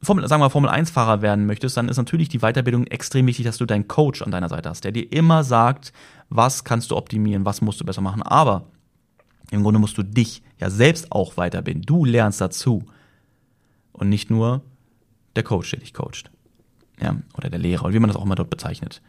Formel, 0.01 0.27
sagen 0.27 0.41
wir 0.41 0.49
Formel 0.49 0.69
1 0.69 0.89
Fahrer 0.89 1.21
werden 1.21 1.45
möchtest, 1.45 1.77
dann 1.77 1.87
ist 1.87 1.97
natürlich 1.97 2.27
die 2.27 2.39
Weiterbildung 2.39 2.87
extrem 2.87 3.27
wichtig, 3.27 3.45
dass 3.45 3.57
du 3.57 3.65
deinen 3.65 3.87
Coach 3.87 4.21
an 4.21 4.31
deiner 4.31 4.49
Seite 4.49 4.69
hast, 4.69 4.83
der 4.83 4.91
dir 4.91 5.09
immer 5.13 5.43
sagt, 5.43 5.93
was 6.29 6.63
kannst 6.63 6.91
du 6.91 6.97
optimieren, 6.97 7.45
was 7.45 7.61
musst 7.61 7.79
du 7.79 7.85
besser 7.85 8.01
machen. 8.01 8.21
Aber 8.21 8.65
im 9.51 9.63
Grunde 9.63 9.79
musst 9.79 9.97
du 9.97 10.03
dich 10.03 10.41
ja 10.59 10.69
selbst 10.69 11.11
auch 11.11 11.37
weiterbilden. 11.37 11.83
Du 11.83 12.03
lernst 12.03 12.41
dazu. 12.41 12.83
Und 13.93 14.09
nicht 14.09 14.29
nur 14.29 14.61
der 15.35 15.43
Coach, 15.43 15.71
der 15.71 15.79
dich 15.79 15.93
coacht. 15.93 16.31
Ja, 17.01 17.15
oder 17.35 17.49
der 17.49 17.59
Lehrer, 17.59 17.85
oder 17.85 17.93
wie 17.93 17.99
man 17.99 18.09
das 18.09 18.17
auch 18.17 18.25
immer 18.25 18.35
dort 18.35 18.49
bezeichnet. 18.49 19.01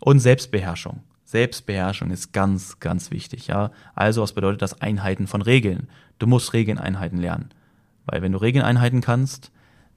Und 0.00 0.20
Selbstbeherrschung. 0.20 1.00
Selbstbeherrschung 1.24 2.10
ist 2.10 2.32
ganz, 2.32 2.78
ganz 2.78 3.10
wichtig, 3.10 3.46
ja. 3.46 3.70
Also, 3.94 4.22
was 4.22 4.34
bedeutet 4.34 4.60
das 4.60 4.80
Einheiten 4.80 5.26
von 5.26 5.40
Regeln? 5.40 5.88
Du 6.18 6.26
musst 6.26 6.52
Regeln 6.52 6.78
einhalten 6.78 7.16
lernen. 7.16 7.50
Weil 8.04 8.20
wenn 8.20 8.32
du 8.32 8.38
Regeln 8.38 8.64
einhalten 8.64 9.00
kannst, 9.00 9.50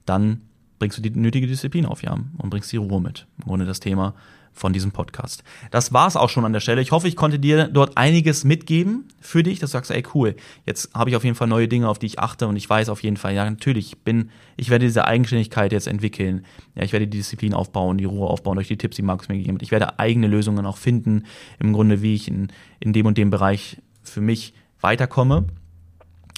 dann 0.06 0.42
bringst 0.78 0.96
du 0.96 1.02
die 1.02 1.10
nötige 1.10 1.46
Disziplin 1.46 1.86
auf, 1.86 2.02
ja, 2.02 2.12
und 2.12 2.50
bringst 2.50 2.72
die 2.72 2.78
Ruhe 2.78 3.00
mit. 3.00 3.26
Grunde 3.44 3.66
das 3.66 3.80
Thema 3.80 4.14
von 4.56 4.72
diesem 4.72 4.90
Podcast. 4.90 5.44
Das 5.70 5.92
war's 5.92 6.16
auch 6.16 6.30
schon 6.30 6.46
an 6.46 6.54
der 6.54 6.60
Stelle. 6.60 6.80
Ich 6.80 6.90
hoffe, 6.90 7.06
ich 7.06 7.14
konnte 7.14 7.38
dir 7.38 7.68
dort 7.68 7.98
einiges 7.98 8.42
mitgeben 8.42 9.04
für 9.20 9.42
dich, 9.42 9.58
dass 9.58 9.70
du 9.70 9.76
sagst, 9.76 9.90
ey 9.90 10.02
cool, 10.14 10.34
jetzt 10.64 10.94
habe 10.94 11.10
ich 11.10 11.16
auf 11.16 11.24
jeden 11.24 11.36
Fall 11.36 11.46
neue 11.46 11.68
Dinge, 11.68 11.88
auf 11.88 11.98
die 11.98 12.06
ich 12.06 12.18
achte 12.18 12.48
und 12.48 12.56
ich 12.56 12.68
weiß 12.68 12.88
auf 12.88 13.02
jeden 13.02 13.18
Fall, 13.18 13.34
ja 13.34 13.48
natürlich, 13.48 13.88
ich 13.88 13.98
bin, 13.98 14.30
ich 14.56 14.70
werde 14.70 14.86
diese 14.86 15.04
Eigenständigkeit 15.04 15.72
jetzt 15.72 15.86
entwickeln, 15.86 16.46
ja, 16.74 16.82
ich 16.84 16.92
werde 16.92 17.06
die 17.06 17.18
Disziplin 17.18 17.52
aufbauen, 17.52 17.98
die 17.98 18.06
Ruhe 18.06 18.28
aufbauen 18.28 18.54
durch 18.56 18.68
die 18.68 18.78
Tipps, 18.78 18.96
die 18.96 19.02
Markus 19.02 19.28
mir 19.28 19.36
gegeben 19.36 19.58
hat. 19.58 19.62
Ich 19.62 19.70
werde 19.70 19.98
eigene 19.98 20.26
Lösungen 20.26 20.64
auch 20.64 20.78
finden, 20.78 21.24
im 21.58 21.74
Grunde, 21.74 22.00
wie 22.00 22.14
ich 22.14 22.26
in, 22.26 22.48
in 22.80 22.94
dem 22.94 23.04
und 23.04 23.18
dem 23.18 23.28
Bereich 23.28 23.76
für 24.02 24.22
mich 24.22 24.54
weiterkomme. 24.80 25.44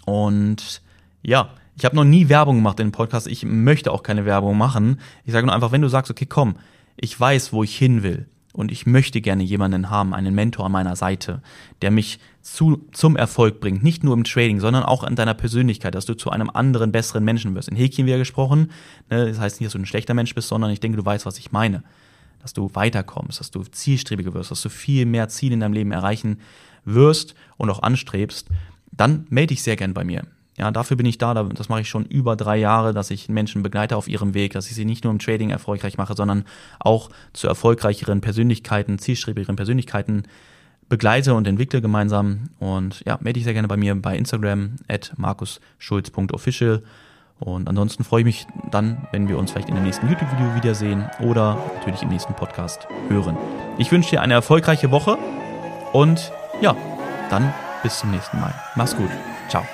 Und 0.07 0.83
ja, 1.23 1.51
ich 1.77 1.85
habe 1.85 1.95
noch 1.95 2.05
nie 2.05 2.29
Werbung 2.29 2.57
gemacht 2.57 2.81
in 2.81 2.89
dem 2.89 2.93
Podcast. 2.93 3.29
Ich 3.29 3.45
möchte 3.45 3.93
auch 3.93 4.03
keine 4.03 4.25
Werbung 4.25 4.59
machen. 4.59 4.99
Ich 5.25 5.33
sage 5.33 5.47
nur 5.47 5.55
einfach, 5.55 5.71
wenn 5.71 5.83
du 5.83 5.89
sagst, 5.89 6.11
okay, 6.11 6.27
komm, 6.27 6.57
ich 7.01 7.19
weiß, 7.19 7.53
wo 7.53 7.63
ich 7.63 7.77
hin 7.77 8.03
will 8.03 8.27
und 8.53 8.73
ich 8.73 8.87
möchte 8.87 9.21
gerne 9.21 9.45
jemanden 9.45 9.91
haben, 9.91 10.15
einen 10.15 10.35
Mentor 10.35 10.67
an 10.67 10.73
meiner 10.73 10.97
Seite, 10.97 11.43
der 11.81 11.91
mich 11.91 12.19
zu, 12.43 12.89
zum 12.93 13.17
Erfolg 13.17 13.61
bringt, 13.61 13.85
nicht 13.85 14.03
nur 14.03 14.15
im 14.15 14.25
Trading, 14.25 14.59
sondern 14.59 14.83
auch 14.83 15.05
in 15.05 15.15
deiner 15.15 15.35
Persönlichkeit, 15.35 15.95
dass 15.95 16.07
du 16.07 16.15
zu 16.15 16.31
einem 16.31 16.51
anderen, 16.51 16.91
besseren 16.91 17.25
Menschen 17.25 17.55
wirst. 17.55 17.69
In 17.69 17.77
Häkchen 17.77 18.07
wieder 18.07 18.19
gesprochen, 18.19 18.73
ne, 19.11 19.29
das 19.29 19.39
heißt 19.39 19.61
nicht, 19.61 19.69
dass 19.69 19.75
du 19.75 19.79
ein 19.79 19.87
schlechter 19.87 20.15
Mensch 20.15 20.35
bist, 20.35 20.49
sondern 20.49 20.71
ich 20.71 20.81
denke, 20.81 20.97
du 20.97 21.05
weißt, 21.05 21.27
was 21.27 21.39
ich 21.39 21.53
meine. 21.53 21.85
Dass 22.41 22.53
du 22.53 22.71
weiterkommst, 22.75 23.41
dass 23.41 23.51
du 23.51 23.63
zielstrebiger 23.63 24.33
wirst, 24.35 24.51
dass 24.51 24.63
du 24.63 24.71
viel 24.71 25.07
mehr 25.07 25.29
Ziele 25.29 25.55
in 25.55 25.61
deinem 25.61 25.73
Leben 25.73 25.93
erreichen 25.93 26.41
wirst 26.85 27.35
und 27.59 27.69
auch 27.71 27.83
anstrebst, 27.83 28.49
dann 28.91 29.27
melde 29.29 29.55
dich 29.55 29.63
sehr 29.63 29.77
gern 29.77 29.95
bei 29.95 30.05
mir. 30.05 30.25
Ja, 30.59 30.71
dafür 30.71 30.97
bin 30.97 31.07
ich 31.07 31.19
da. 31.19 31.35
Das 31.35 31.69
mache 31.69 31.83
ich 31.83 31.89
schon 31.89 32.05
über 32.05 32.35
drei 32.37 32.57
Jahre, 32.57 32.93
dass 32.93 33.11
ich 33.11 33.29
Menschen 33.29 33.63
begleite 33.63 33.97
auf 33.97 34.09
ihrem 34.09 34.35
Weg, 34.35 34.53
dass 34.53 34.69
ich 34.69 34.75
sie 34.75 34.85
nicht 34.85 35.05
nur 35.05 35.13
im 35.13 35.19
Trading 35.19 35.51
erfolgreich 35.51 35.99
mache, 35.99 36.15
sondern 36.15 36.45
auch 36.81 37.11
zu 37.33 37.47
erfolgreicheren 37.47 38.21
Persönlichkeiten, 38.21 38.99
zielstrebigeren 38.99 39.57
Persönlichkeiten 39.57 40.25
begleite 40.89 41.35
und 41.35 41.47
entwickle 41.47 41.81
gemeinsam. 41.81 42.51
Und 42.59 43.03
ja, 43.07 43.19
melde 43.21 43.35
dich 43.35 43.45
sehr 43.45 43.53
gerne 43.53 43.69
bei 43.69 43.77
mir 43.77 43.95
bei 43.95 44.17
Instagram 44.17 44.77
at 44.89 45.13
markusschulz.official. 45.17 46.83
Und 47.41 47.69
ansonsten 47.69 48.03
freue 48.03 48.23
ich 48.23 48.27
mich 48.27 48.47
dann, 48.73 49.07
wenn 49.13 49.29
wir 49.29 49.39
uns 49.39 49.53
vielleicht 49.53 49.69
in 49.69 49.77
dem 49.77 49.85
nächsten 49.85 50.09
YouTube-Video 50.09 50.57
wiedersehen 50.57 51.09
oder 51.21 51.57
natürlich 51.77 52.03
im 52.03 52.09
nächsten 52.09 52.35
Podcast 52.35 52.89
hören. 53.09 53.37
Ich 53.79 53.93
wünsche 53.93 54.11
dir 54.11 54.23
eine 54.23 54.35
erfolgreiche 54.35 54.91
Woche 54.91 55.17
und 55.93 56.33
ja, 56.61 56.75
dann 57.31 57.55
bis 57.85 58.01
zum 58.01 58.11
nächsten 58.11 58.41
Mal. 58.41 58.53
Mach's 58.75 58.97
gut. 58.97 59.11
Ciao. 59.49 59.65